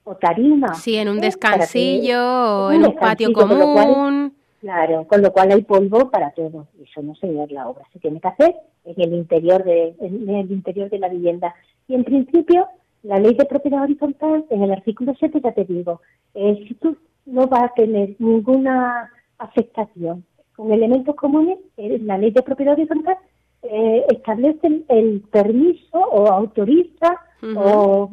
o 0.04 0.14
tarima. 0.16 0.74
Sí, 0.74 0.96
en 0.96 1.08
un 1.08 1.20
descansillo 1.20 2.66
o 2.66 2.72
en 2.72 2.84
un 2.84 2.94
patio 2.96 3.32
común. 3.32 4.34
claro, 4.60 5.06
con 5.06 5.22
lo 5.22 5.32
cual 5.32 5.52
hay 5.52 5.62
polvo 5.62 6.10
para 6.10 6.30
todo. 6.30 6.66
Eso 6.82 7.02
no 7.02 7.14
sería 7.16 7.46
la 7.48 7.68
obra. 7.68 7.84
Se 7.92 7.98
tiene 7.98 8.20
que 8.20 8.28
hacer 8.28 8.54
en 8.84 9.00
el 9.00 9.14
interior 9.14 9.64
de, 9.64 9.94
en 10.00 10.28
el 10.28 10.50
interior 10.50 10.90
de 10.90 10.98
la 10.98 11.08
vivienda. 11.08 11.54
Y 11.88 11.94
en 11.94 12.04
principio, 12.04 12.68
la 13.02 13.18
ley 13.18 13.34
de 13.34 13.44
propiedad 13.44 13.82
horizontal, 13.82 14.44
en 14.50 14.62
el 14.62 14.72
artículo 14.72 15.14
7 15.18 15.40
ya 15.42 15.52
te 15.52 15.64
digo, 15.64 16.00
eh, 16.34 16.64
si 16.66 16.74
tú 16.74 16.96
no 17.26 17.46
vas 17.46 17.64
a 17.64 17.74
tener 17.74 18.16
ninguna 18.18 19.10
afectación 19.38 20.24
con 20.56 20.72
elementos 20.72 21.14
comunes, 21.16 21.58
eh, 21.76 21.98
la 22.02 22.18
ley 22.18 22.30
de 22.30 22.42
propiedad 22.42 22.74
horizontal 22.74 23.16
eh, 23.62 24.04
establece 24.10 24.84
el, 24.88 25.22
permiso 25.30 25.98
o 25.98 26.26
autoriza 26.28 27.20
o 27.56 28.10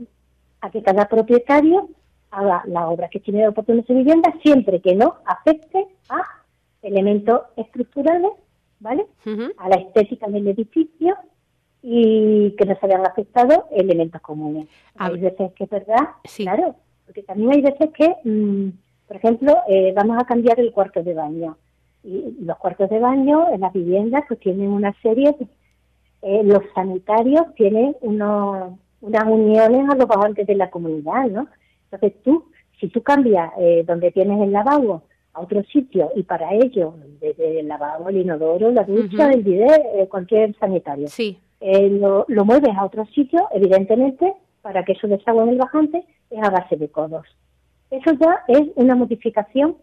a 0.62 0.70
que 0.70 0.84
cada 0.84 1.08
propietario 1.08 1.90
haga 2.32 2.64
la 2.68 2.90
obra 2.90 3.10
que 3.10 3.20
tiene 3.20 3.42
de 3.42 3.48
oportunidad 3.48 3.88
de 3.88 3.94
vivienda 3.94 4.34
siempre 4.42 4.82
que 4.82 4.96
no 4.96 5.16
afecte 5.26 5.88
a 6.10 6.22
elementos 6.82 7.42
estructurales, 7.56 8.32
¿vale? 8.80 9.06
A 9.58 9.70
la 9.70 9.76
estética 9.76 10.28
del 10.28 10.48
edificio 10.48 11.16
y 11.82 12.52
que 12.58 12.66
no 12.66 12.76
se 12.76 12.86
hayan 12.86 13.06
afectado 13.06 13.68
elementos 13.72 14.22
comunes. 14.22 14.68
hay 14.98 15.20
veces 15.20 15.54
que 15.54 15.64
es 15.64 15.70
verdad, 15.70 16.10
claro, 16.36 16.76
porque 17.06 17.24
también 17.24 17.52
hay 17.52 17.62
veces 17.62 17.90
que, 17.92 18.16
mm, 18.24 18.70
por 19.08 19.18
ejemplo, 19.18 19.58
eh, 19.68 19.94
vamos 19.96 20.18
a 20.20 20.26
cambiar 20.26 20.60
el 20.60 20.72
cuarto 20.72 21.02
de 21.02 21.14
baño. 21.14 21.58
Y 22.04 22.36
los 22.42 22.58
cuartos 22.58 22.90
de 22.90 23.00
baño 23.00 23.50
en 23.52 23.62
las 23.62 23.74
viviendas 23.74 24.24
pues 24.28 24.40
tienen 24.40 24.70
una 24.70 24.94
serie, 25.02 25.36
eh, 26.22 26.44
los 26.44 26.62
sanitarios 26.74 27.54
tienen 27.56 27.96
unos 28.02 28.74
unas 29.02 29.26
uniones 29.26 29.90
a 29.90 29.96
los 29.96 30.08
bajantes 30.08 30.46
de 30.48 30.56
la 30.56 30.70
comunidad, 30.70 31.28
¿no? 31.28 31.48
Entonces 31.92 32.22
tú, 32.24 32.46
si 32.80 32.88
tú 32.90 33.02
cambias 33.02 33.52
eh, 33.60 33.84
donde 33.86 34.12
tienes 34.12 34.42
el 34.42 34.52
lavabo 34.52 35.04
a 35.34 35.42
otro 35.42 35.64
sitio 35.64 36.12
y 36.16 36.24
para 36.24 36.54
ello, 36.54 36.96
desde 37.20 37.62
el 37.62 37.68
lavabo, 37.68 38.10
el 38.10 38.18
inodoro, 38.18 38.72
la 38.72 38.84
ducha, 38.84 39.32
el 39.32 39.44
bidet, 39.44 39.82
eh, 39.96 40.08
cualquier 40.10 40.56
sanitario, 40.58 41.08
sí. 41.08 41.40
Eh, 41.62 41.90
lo, 41.90 42.26
lo, 42.30 42.46
mueves 42.46 42.74
a 42.78 42.86
otro 42.86 43.06
sitio, 43.08 43.48
evidentemente, 43.52 44.34
para 44.62 44.86
que 44.86 44.94
eso 44.94 45.08
desagüe 45.08 45.44
en 45.44 45.50
el 45.50 45.58
bajante, 45.58 46.06
es 46.30 46.42
a 46.42 46.50
base 46.50 46.78
de 46.78 46.88
codos. 46.88 47.28
Eso 47.92 48.12
ya 48.14 48.44
es 48.48 48.62
una 48.76 48.96
modificación 48.96 49.76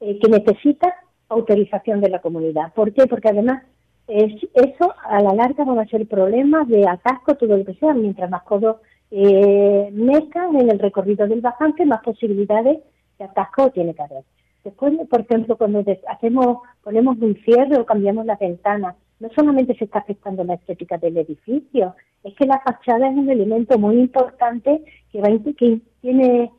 que 0.00 0.28
necesita 0.28 0.92
autorización 1.28 2.00
de 2.00 2.08
la 2.08 2.20
comunidad. 2.20 2.72
¿Por 2.74 2.92
qué? 2.92 3.06
Porque 3.06 3.28
además 3.28 3.62
eso 4.08 4.94
a 5.04 5.22
la 5.22 5.34
larga 5.34 5.64
van 5.64 5.78
a 5.78 5.86
ser 5.86 6.06
problemas 6.06 6.68
de 6.68 6.86
atasco, 6.86 7.34
todo 7.36 7.56
lo 7.56 7.64
que 7.64 7.74
sea. 7.74 7.94
Mientras 7.94 8.30
más 8.30 8.42
codos 8.42 8.76
eh, 9.10 9.90
metan 9.92 10.56
en 10.56 10.70
el 10.70 10.78
recorrido 10.78 11.26
del 11.26 11.40
bajante, 11.40 11.86
más 11.86 12.02
posibilidades 12.02 12.80
de 13.18 13.24
atasco 13.24 13.70
tiene 13.70 13.94
que 13.94 14.02
haber. 14.02 14.24
Después, 14.64 14.94
por 15.08 15.20
ejemplo, 15.20 15.56
cuando 15.56 15.84
hacemos, 16.08 16.58
ponemos 16.82 17.18
un 17.18 17.36
cierre 17.44 17.78
o 17.78 17.86
cambiamos 17.86 18.26
las 18.26 18.38
ventanas, 18.38 18.94
no 19.18 19.28
solamente 19.34 19.74
se 19.76 19.84
está 19.84 20.00
afectando 20.00 20.44
la 20.44 20.54
estética 20.54 20.98
del 20.98 21.16
edificio, 21.16 21.94
es 22.24 22.34
que 22.34 22.46
la 22.46 22.60
fachada 22.60 23.08
es 23.08 23.16
un 23.16 23.28
elemento 23.28 23.78
muy 23.78 23.98
importante 23.98 24.84
que 25.10 25.20
va 25.20 25.28
que 25.56 25.80
tiene 26.00 26.50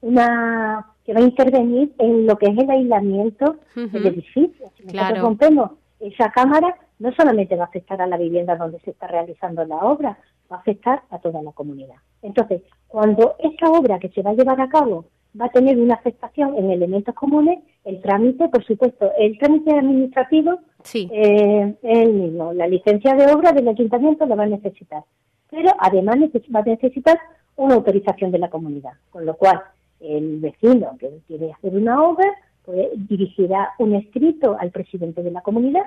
una 0.00 0.86
que 1.04 1.12
va 1.12 1.20
a 1.20 1.24
intervenir 1.24 1.92
en 1.98 2.26
lo 2.26 2.36
que 2.36 2.46
es 2.46 2.58
el 2.58 2.70
aislamiento 2.70 3.56
del 3.74 4.06
edificio. 4.06 4.70
Si 4.76 4.84
nosotros 4.84 5.18
rompemos 5.20 5.70
esa 5.98 6.30
cámara, 6.30 6.76
no 7.00 7.12
solamente 7.12 7.56
va 7.56 7.64
a 7.64 7.66
afectar 7.66 8.00
a 8.00 8.06
la 8.06 8.16
vivienda 8.16 8.56
donde 8.56 8.78
se 8.80 8.90
está 8.90 9.08
realizando 9.08 9.64
la 9.64 9.76
obra, 9.76 10.18
va 10.50 10.56
a 10.56 10.60
afectar 10.60 11.02
a 11.10 11.18
toda 11.18 11.42
la 11.42 11.50
comunidad. 11.52 11.96
Entonces, 12.22 12.62
cuando 12.86 13.34
esta 13.38 13.70
obra 13.70 13.98
que 13.98 14.10
se 14.10 14.22
va 14.22 14.30
a 14.30 14.34
llevar 14.34 14.60
a 14.60 14.68
cabo 14.68 15.06
va 15.38 15.46
a 15.46 15.50
tener 15.50 15.78
una 15.78 15.94
afectación 15.94 16.56
en 16.56 16.70
elementos 16.70 17.14
comunes, 17.14 17.60
el 17.84 18.00
trámite, 18.02 18.48
por 18.48 18.64
supuesto, 18.64 19.10
el 19.18 19.38
trámite 19.38 19.72
administrativo 19.72 20.60
eh, 20.94 21.74
es 21.82 21.98
el 21.98 22.12
mismo. 22.12 22.52
La 22.52 22.66
licencia 22.66 23.14
de 23.14 23.32
obra 23.32 23.52
del 23.52 23.68
ayuntamiento 23.68 24.26
la 24.26 24.34
va 24.34 24.42
a 24.42 24.46
necesitar, 24.46 25.02
pero 25.50 25.72
además 25.78 26.16
va 26.54 26.60
a 26.60 26.64
necesitar 26.64 27.18
una 27.56 27.74
autorización 27.76 28.30
de 28.30 28.38
la 28.38 28.50
comunidad, 28.50 28.92
con 29.10 29.24
lo 29.24 29.34
cual 29.34 29.60
el 30.00 30.40
vecino 30.40 30.96
que 30.98 31.10
quiere 31.26 31.52
hacer 31.52 31.74
una 31.74 32.02
obra 32.02 32.26
pues, 32.64 32.88
dirigirá 33.08 33.70
un 33.78 33.94
escrito 33.94 34.56
al 34.58 34.70
presidente 34.70 35.22
de 35.22 35.30
la 35.30 35.42
comunidad 35.42 35.84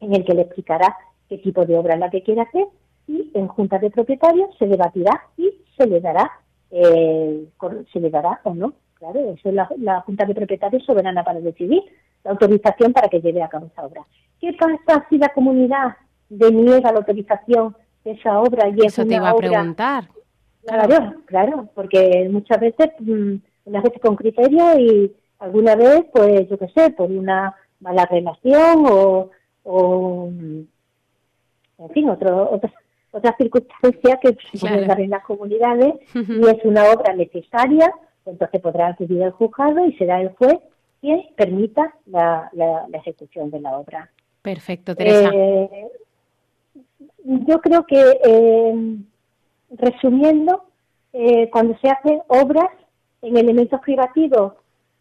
en 0.00 0.14
el 0.14 0.24
que 0.24 0.34
le 0.34 0.42
explicará 0.42 0.96
qué 1.28 1.38
tipo 1.38 1.64
de 1.64 1.76
obra 1.76 1.94
es 1.94 2.00
la 2.00 2.10
que 2.10 2.22
quiere 2.22 2.42
hacer 2.42 2.66
y 3.06 3.30
en 3.34 3.48
junta 3.48 3.78
de 3.78 3.90
propietarios 3.90 4.50
se 4.58 4.66
debatirá 4.66 5.22
y 5.36 5.50
se 5.76 5.86
le 5.86 6.00
dará 6.00 6.30
eh, 6.70 7.48
se 7.92 8.00
le 8.00 8.10
dará 8.10 8.40
o 8.44 8.54
no. 8.54 8.74
Claro, 8.94 9.20
eso 9.30 9.48
es 9.48 9.54
la, 9.54 10.00
junta 10.00 10.24
de 10.24 10.34
propietarios 10.34 10.84
soberana 10.84 11.22
para 11.22 11.40
decidir 11.40 11.82
la 12.24 12.32
autorización 12.32 12.92
para 12.92 13.08
que 13.08 13.20
lleve 13.20 13.42
a 13.42 13.48
cabo 13.48 13.66
esa 13.66 13.86
obra. 13.86 14.04
¿Qué 14.40 14.52
pasa 14.54 15.06
si 15.08 15.18
la 15.18 15.28
comunidad 15.28 15.96
deniega 16.28 16.92
la 16.92 16.98
autorización 16.98 17.76
de 18.04 18.12
esa 18.12 18.40
obra 18.40 18.68
y 18.68 18.86
eso 18.86 19.04
te 19.04 19.14
iba 19.14 19.30
a 19.30 19.36
preguntar. 19.36 20.04
Claro, 20.64 21.14
claro, 21.24 21.68
porque 21.74 22.28
muchas 22.30 22.60
veces, 22.60 22.90
mm, 22.98 23.36
unas 23.64 23.82
veces 23.82 24.00
con 24.02 24.16
criterio 24.16 24.78
y 24.78 25.14
alguna 25.38 25.74
vez, 25.76 26.04
pues 26.12 26.48
yo 26.48 26.58
qué 26.58 26.68
sé, 26.68 26.90
por 26.90 27.10
una 27.10 27.54
mala 27.80 28.04
relación 28.06 28.84
o, 28.86 29.30
o 29.70 30.30
en 31.78 31.90
fin, 31.92 32.08
otro, 32.08 32.50
otras, 32.50 32.72
otras 33.12 33.36
circunstancias 33.36 34.18
que 34.22 34.36
se 34.50 34.58
pueden 34.58 34.88
dar 34.88 35.00
en 35.00 35.10
las 35.10 35.22
comunidades 35.24 35.94
y 36.14 36.48
es 36.48 36.64
una 36.64 36.90
obra 36.90 37.14
necesaria, 37.14 37.92
entonces 38.24 38.60
podrá 38.60 38.88
acudir 38.88 39.22
al 39.22 39.32
juzgado 39.32 39.84
y 39.84 39.92
será 39.96 40.20
el 40.20 40.30
juez 40.30 40.58
quien 41.00 41.22
permita 41.36 41.94
la, 42.06 42.50
la, 42.52 42.86
ejecución 42.94 43.50
de 43.50 43.60
la 43.60 43.78
obra. 43.78 44.10
Perfecto, 44.42 44.96
Teresa. 44.96 45.30
Eh, 45.32 45.86
yo 47.24 47.60
creo 47.60 47.84
que 47.86 48.18
eh, 48.24 48.96
resumiendo, 49.70 50.64
eh, 51.12 51.48
cuando 51.50 51.78
se 51.78 51.90
hacen 51.90 52.20
obras 52.26 52.70
en 53.22 53.36
elementos 53.36 53.80
privativos, 53.80 54.54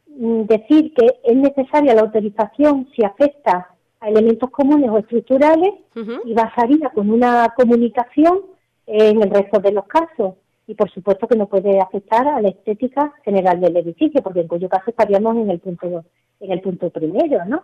mm, 0.07 0.43
decir 0.43 0.93
que 0.93 1.19
es 1.23 1.35
necesaria 1.35 1.95
la 1.95 2.01
autorización 2.01 2.87
si 2.95 3.03
afecta 3.03 3.76
a 4.07 4.09
elementos 4.09 4.49
comunes 4.49 4.89
o 4.89 4.97
estructurales 4.97 5.73
y 6.25 6.33
basaría 6.33 6.89
con 6.89 7.09
una 7.09 7.53
comunicación 7.55 8.41
en 8.85 9.21
el 9.21 9.29
resto 9.29 9.59
de 9.59 9.73
los 9.73 9.85
casos. 9.85 10.35
Y 10.65 10.75
por 10.75 10.89
supuesto 10.91 11.27
que 11.27 11.37
no 11.37 11.47
puede 11.47 11.79
afectar 11.79 12.27
a 12.27 12.41
la 12.41 12.49
estética 12.49 13.13
general 13.23 13.59
del 13.61 13.77
edificio, 13.77 14.21
porque 14.21 14.41
en 14.41 14.47
cuyo 14.47 14.67
caso 14.67 14.89
estaríamos 14.89 15.37
en 15.37 15.49
el 15.49 15.59
punto 15.59 16.03
en 16.39 16.51
el 16.51 16.61
punto 16.61 16.89
primero, 16.89 17.45
¿no? 17.45 17.63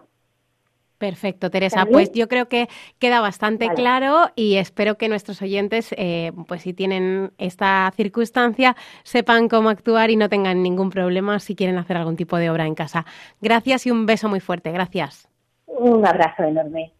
Perfecto, 0.97 1.51
Teresa. 1.51 1.85
Pues 1.85 2.13
yo 2.13 2.29
creo 2.29 2.47
que 2.47 2.69
queda 2.97 3.19
bastante 3.19 3.67
claro 3.75 4.29
y 4.37 4.55
espero 4.55 4.97
que 4.97 5.09
nuestros 5.09 5.41
oyentes, 5.41 5.93
eh, 5.97 6.31
pues 6.47 6.61
si 6.61 6.73
tienen 6.73 7.33
esta 7.37 7.91
circunstancia, 7.93 8.77
sepan 9.03 9.49
cómo 9.49 9.69
actuar 9.69 10.11
y 10.11 10.15
no 10.15 10.29
tengan 10.29 10.63
ningún 10.63 10.91
problema 10.91 11.39
si 11.39 11.55
quieren 11.55 11.77
hacer 11.77 11.97
algún 11.97 12.15
tipo 12.15 12.37
de 12.37 12.49
obra 12.49 12.67
en 12.67 12.75
casa. 12.75 13.05
Gracias 13.41 13.85
y 13.85 13.91
un 13.91 14.05
beso 14.05 14.29
muy 14.29 14.39
fuerte. 14.39 14.71
Gracias. 14.71 15.32
Un 15.79 16.05
abrazo 16.05 16.43
enorme. 16.43 16.91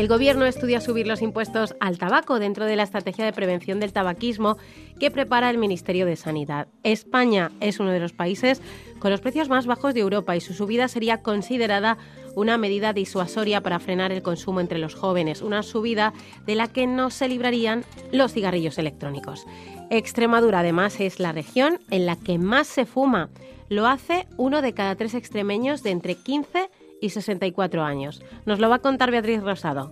El 0.00 0.08
Gobierno 0.08 0.46
estudia 0.46 0.80
subir 0.80 1.06
los 1.06 1.20
impuestos 1.20 1.76
al 1.78 1.98
tabaco 1.98 2.38
dentro 2.38 2.64
de 2.64 2.74
la 2.74 2.84
estrategia 2.84 3.22
de 3.26 3.34
prevención 3.34 3.80
del 3.80 3.92
tabaquismo 3.92 4.56
que 4.98 5.10
prepara 5.10 5.50
el 5.50 5.58
Ministerio 5.58 6.06
de 6.06 6.16
Sanidad. 6.16 6.68
España 6.84 7.52
es 7.60 7.80
uno 7.80 7.90
de 7.90 8.00
los 8.00 8.14
países 8.14 8.62
con 8.98 9.10
los 9.10 9.20
precios 9.20 9.50
más 9.50 9.66
bajos 9.66 9.92
de 9.92 10.00
Europa 10.00 10.34
y 10.34 10.40
su 10.40 10.54
subida 10.54 10.88
sería 10.88 11.20
considerada 11.20 11.98
una 12.34 12.56
medida 12.56 12.94
disuasoria 12.94 13.60
para 13.60 13.78
frenar 13.78 14.10
el 14.10 14.22
consumo 14.22 14.60
entre 14.60 14.78
los 14.78 14.94
jóvenes, 14.94 15.42
una 15.42 15.62
subida 15.62 16.14
de 16.46 16.54
la 16.54 16.68
que 16.68 16.86
no 16.86 17.10
se 17.10 17.28
librarían 17.28 17.84
los 18.10 18.32
cigarrillos 18.32 18.78
electrónicos. 18.78 19.44
Extremadura 19.90 20.60
además 20.60 20.98
es 20.98 21.20
la 21.20 21.32
región 21.32 21.78
en 21.90 22.06
la 22.06 22.16
que 22.16 22.38
más 22.38 22.68
se 22.68 22.86
fuma. 22.86 23.28
Lo 23.68 23.86
hace 23.86 24.26
uno 24.38 24.62
de 24.62 24.72
cada 24.72 24.94
tres 24.94 25.12
extremeños 25.12 25.82
de 25.82 25.90
entre 25.90 26.14
15 26.14 26.70
y 26.70 26.79
64 27.08 27.82
años. 27.82 28.22
Nos 28.44 28.58
lo 28.58 28.68
va 28.68 28.76
a 28.76 28.80
contar 28.80 29.10
Beatriz 29.10 29.42
Rosado. 29.42 29.90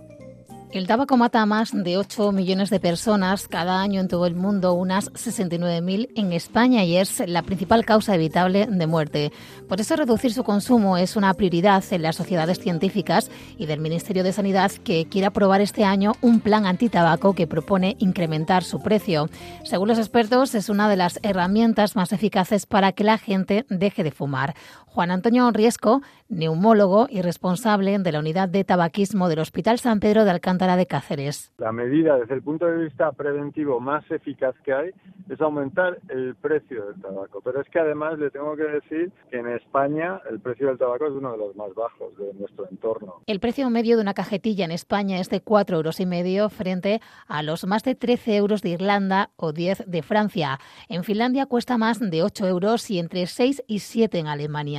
El 0.71 0.85
tabaco 0.85 1.17
mata 1.17 1.41
a 1.41 1.47
más 1.47 1.71
de 1.73 1.97
8 1.97 2.31
millones 2.31 2.69
de 2.69 2.79
personas 2.79 3.47
cada 3.47 3.81
año 3.81 4.01
en 4.01 4.07
todo 4.07 4.27
el 4.27 4.35
mundo, 4.35 4.73
unas 4.73 5.11
69.000 5.13 6.09
en 6.15 6.31
España 6.31 6.83
y 6.83 6.95
es 6.95 7.23
la 7.27 7.41
principal 7.41 7.85
causa 7.85 8.13
evitable 8.13 8.67
de 8.67 8.85
muerte. 8.85 9.31
Por 9.67 9.81
eso 9.81 9.95
reducir 9.95 10.31
su 10.31 10.43
consumo 10.43 10.95
es 10.97 11.15
una 11.15 11.33
prioridad 11.33 11.83
en 11.89 12.03
las 12.03 12.17
sociedades 12.17 12.59
científicas 12.59 13.31
y 13.57 13.65
del 13.65 13.79
Ministerio 13.79 14.23
de 14.23 14.31
Sanidad 14.31 14.71
que 14.71 15.07
quiere 15.09 15.25
aprobar 15.25 15.59
este 15.61 15.85
año 15.85 16.13
un 16.21 16.39
plan 16.39 16.67
antitabaco 16.67 17.33
que 17.33 17.47
propone 17.47 17.95
incrementar 17.97 18.63
su 18.63 18.79
precio. 18.79 19.27
Según 19.63 19.87
los 19.87 19.97
expertos, 19.97 20.53
es 20.53 20.69
una 20.69 20.87
de 20.87 20.97
las 20.97 21.19
herramientas 21.23 21.95
más 21.95 22.13
eficaces 22.13 22.67
para 22.67 22.91
que 22.91 23.03
la 23.03 23.17
gente 23.17 23.65
deje 23.69 24.03
de 24.03 24.11
fumar. 24.11 24.53
Juan 24.91 25.11
Antonio 25.11 25.49
Riesco, 25.51 26.01
neumólogo 26.29 27.07
y 27.09 27.21
responsable 27.21 27.97
de 27.99 28.11
la 28.11 28.19
unidad 28.19 28.49
de 28.49 28.63
tabaquismo 28.63 29.29
del 29.29 29.39
Hospital 29.39 29.77
San 29.77 29.99
Pedro 29.99 30.25
de 30.25 30.31
Alcántara 30.31 30.77
de 30.77 30.87
Cáceres. 30.87 31.53
La 31.59 31.71
medida 31.71 32.17
desde 32.17 32.33
el 32.33 32.41
punto 32.41 32.65
de 32.65 32.85
vista 32.85 33.11
preventivo 33.11 33.79
más 33.79 34.03
eficaz 34.09 34.55
que 34.65 34.73
hay 34.73 34.91
es 35.29 35.39
aumentar 35.41 35.99
el 36.09 36.35
precio 36.35 36.87
del 36.87 37.01
tabaco. 37.01 37.39
Pero 37.41 37.61
es 37.61 37.69
que 37.69 37.79
además 37.79 38.17
le 38.17 38.31
tengo 38.31 38.55
que 38.55 38.63
decir 38.63 39.11
que 39.29 39.37
en 39.37 39.47
España 39.47 40.19
el 40.29 40.39
precio 40.39 40.67
del 40.67 40.79
tabaco 40.79 41.05
es 41.05 41.13
uno 41.13 41.31
de 41.33 41.37
los 41.37 41.55
más 41.55 41.73
bajos 41.75 42.17
de 42.17 42.33
nuestro 42.33 42.67
entorno. 42.69 43.21
El 43.27 43.39
precio 43.39 43.69
medio 43.69 43.95
de 43.95 44.01
una 44.01 44.15
cajetilla 44.15 44.65
en 44.65 44.71
España 44.71 45.19
es 45.19 45.29
de 45.29 45.41
4 45.41 45.77
euros 45.77 45.99
y 45.99 46.07
medio 46.07 46.49
frente 46.49 46.99
a 47.27 47.43
los 47.43 47.65
más 47.65 47.83
de 47.83 47.93
13 47.93 48.37
euros 48.37 48.63
de 48.63 48.69
Irlanda 48.69 49.29
o 49.35 49.53
10 49.53 49.83
de 49.85 50.01
Francia. 50.01 50.59
En 50.87 51.03
Finlandia 51.03 51.45
cuesta 51.45 51.77
más 51.77 51.99
de 51.99 52.23
8 52.23 52.47
euros 52.47 52.89
y 52.89 52.97
entre 52.97 53.27
6 53.27 53.63
y 53.67 53.79
7 53.79 54.17
en 54.17 54.27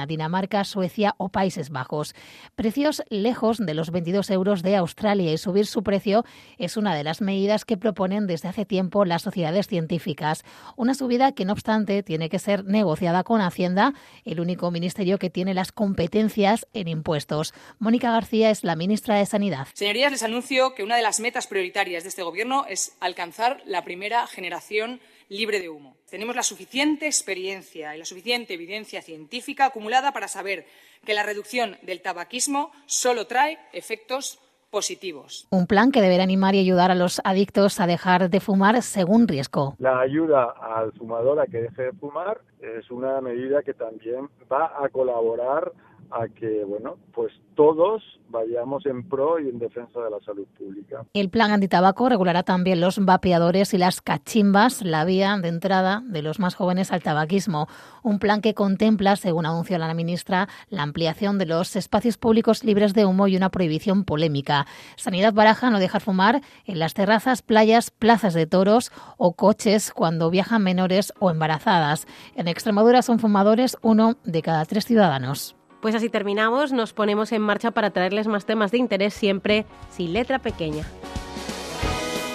Dinamarca, 0.06 0.64
Suecia 0.64 1.14
o 1.18 1.28
Países 1.28 1.70
Bajos. 1.70 2.14
Precios 2.54 3.02
lejos 3.08 3.58
de 3.58 3.74
los 3.74 3.90
22 3.90 4.30
euros 4.30 4.62
de 4.62 4.76
Australia 4.76 5.32
y 5.32 5.38
subir 5.38 5.66
su 5.66 5.82
precio 5.82 6.24
es 6.58 6.76
una 6.76 6.94
de 6.94 7.04
las 7.04 7.20
medidas 7.20 7.64
que 7.64 7.76
proponen 7.76 8.26
desde 8.26 8.48
hace 8.48 8.64
tiempo 8.64 9.04
las 9.04 9.22
sociedades 9.22 9.66
científicas. 9.66 10.44
Una 10.76 10.94
subida 10.94 11.32
que, 11.32 11.44
no 11.44 11.52
obstante, 11.52 12.02
tiene 12.02 12.28
que 12.28 12.38
ser 12.38 12.64
negociada 12.64 13.24
con 13.24 13.40
Hacienda, 13.40 13.94
el 14.24 14.40
único 14.40 14.70
ministerio 14.70 15.18
que 15.18 15.30
tiene 15.30 15.54
las 15.54 15.72
competencias 15.72 16.66
en 16.72 16.88
impuestos. 16.88 17.54
Mónica 17.78 18.10
García 18.10 18.50
es 18.50 18.64
la 18.64 18.76
ministra 18.76 19.16
de 19.16 19.26
Sanidad. 19.26 19.68
Señorías, 19.74 20.12
les 20.12 20.22
anuncio 20.22 20.74
que 20.74 20.82
una 20.82 20.96
de 20.96 21.02
las 21.02 21.20
metas 21.20 21.46
prioritarias 21.46 22.02
de 22.02 22.08
este 22.08 22.22
Gobierno 22.22 22.64
es 22.68 22.96
alcanzar 23.00 23.62
la 23.64 23.84
primera 23.84 24.26
generación 24.26 25.00
libre 25.30 25.60
de 25.60 25.70
humo. 25.70 25.96
Tenemos 26.10 26.36
la 26.36 26.42
suficiente 26.42 27.06
experiencia 27.06 27.94
y 27.94 28.00
la 28.00 28.04
suficiente 28.04 28.54
evidencia 28.54 29.00
científica 29.00 29.66
acumulada 29.66 30.12
para 30.12 30.28
saber 30.28 30.66
que 31.06 31.14
la 31.14 31.22
reducción 31.22 31.78
del 31.82 32.02
tabaquismo 32.02 32.72
solo 32.86 33.26
trae 33.26 33.58
efectos 33.72 34.40
positivos. 34.70 35.46
Un 35.50 35.66
plan 35.66 35.90
que 35.90 36.02
deberá 36.02 36.24
animar 36.24 36.54
y 36.54 36.60
ayudar 36.60 36.90
a 36.90 36.94
los 36.94 37.20
adictos 37.24 37.80
a 37.80 37.86
dejar 37.86 38.28
de 38.28 38.40
fumar 38.40 38.82
según 38.82 39.26
riesgo. 39.26 39.74
La 39.78 40.00
ayuda 40.00 40.54
al 40.60 40.92
fumador 40.92 41.40
a 41.40 41.46
que 41.46 41.62
deje 41.62 41.82
de 41.82 41.92
fumar 41.92 42.40
es 42.60 42.90
una 42.90 43.20
medida 43.20 43.62
que 43.62 43.74
también 43.74 44.28
va 44.52 44.72
a 44.82 44.88
colaborar 44.88 45.72
a 46.10 46.28
que, 46.28 46.64
bueno, 46.64 46.96
pues 47.12 47.32
todos 47.54 48.02
vayamos 48.30 48.86
en 48.86 49.08
pro 49.08 49.38
y 49.38 49.48
en 49.48 49.58
defensa 49.58 50.00
de 50.00 50.10
la 50.10 50.20
salud 50.20 50.46
pública. 50.56 51.04
El 51.12 51.30
plan 51.30 51.50
antitabaco 51.50 52.08
regulará 52.08 52.42
también 52.42 52.80
los 52.80 53.04
vapeadores 53.04 53.74
y 53.74 53.78
las 53.78 54.00
cachimbas, 54.00 54.82
la 54.82 55.04
vía 55.04 55.36
de 55.40 55.48
entrada 55.48 56.02
de 56.06 56.22
los 56.22 56.38
más 56.38 56.54
jóvenes 56.54 56.92
al 56.92 57.02
tabaquismo. 57.02 57.66
Un 58.02 58.18
plan 58.18 58.40
que 58.40 58.54
contempla, 58.54 59.16
según 59.16 59.46
anunció 59.46 59.78
la 59.78 59.92
ministra, 59.94 60.48
la 60.68 60.82
ampliación 60.82 61.38
de 61.38 61.46
los 61.46 61.76
espacios 61.76 62.16
públicos 62.16 62.64
libres 62.64 62.94
de 62.94 63.04
humo 63.04 63.26
y 63.26 63.36
una 63.36 63.50
prohibición 63.50 64.04
polémica. 64.04 64.66
Sanidad 64.96 65.32
baraja 65.34 65.70
no 65.70 65.78
dejar 65.78 66.00
fumar 66.00 66.40
en 66.64 66.78
las 66.78 66.94
terrazas, 66.94 67.42
playas, 67.42 67.90
plazas 67.90 68.34
de 68.34 68.46
toros 68.46 68.92
o 69.18 69.34
coches 69.34 69.92
cuando 69.92 70.30
viajan 70.30 70.62
menores 70.62 71.12
o 71.18 71.30
embarazadas. 71.30 72.06
En 72.36 72.48
Extremadura 72.48 73.02
son 73.02 73.18
fumadores 73.18 73.76
uno 73.82 74.16
de 74.24 74.42
cada 74.42 74.64
tres 74.64 74.86
ciudadanos. 74.86 75.59
Pues 75.80 75.94
así 75.94 76.08
terminamos, 76.08 76.72
nos 76.72 76.92
ponemos 76.92 77.32
en 77.32 77.42
marcha 77.42 77.70
para 77.70 77.90
traerles 77.90 78.26
más 78.26 78.44
temas 78.44 78.70
de 78.70 78.78
interés 78.78 79.14
siempre 79.14 79.64
sin 79.90 80.12
letra 80.12 80.38
pequeña. 80.38 80.84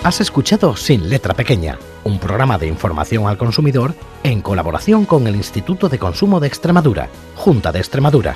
Has 0.04 0.22
escuchado 0.22 0.76
Sin 0.76 1.10
Letra 1.10 1.34
Pequeña, 1.34 1.80
un 2.04 2.20
programa 2.20 2.60
de 2.60 2.68
información 2.68 3.26
al 3.26 3.40
consumidor 3.40 3.96
en 4.24 4.42
colaboración 4.42 5.06
con 5.06 5.26
el 5.26 5.36
Instituto 5.36 5.90
de 5.90 5.98
Consumo 5.98 6.40
de 6.40 6.48
Extremadura, 6.48 7.10
Junta 7.36 7.72
de 7.72 7.80
Extremadura. 7.80 8.36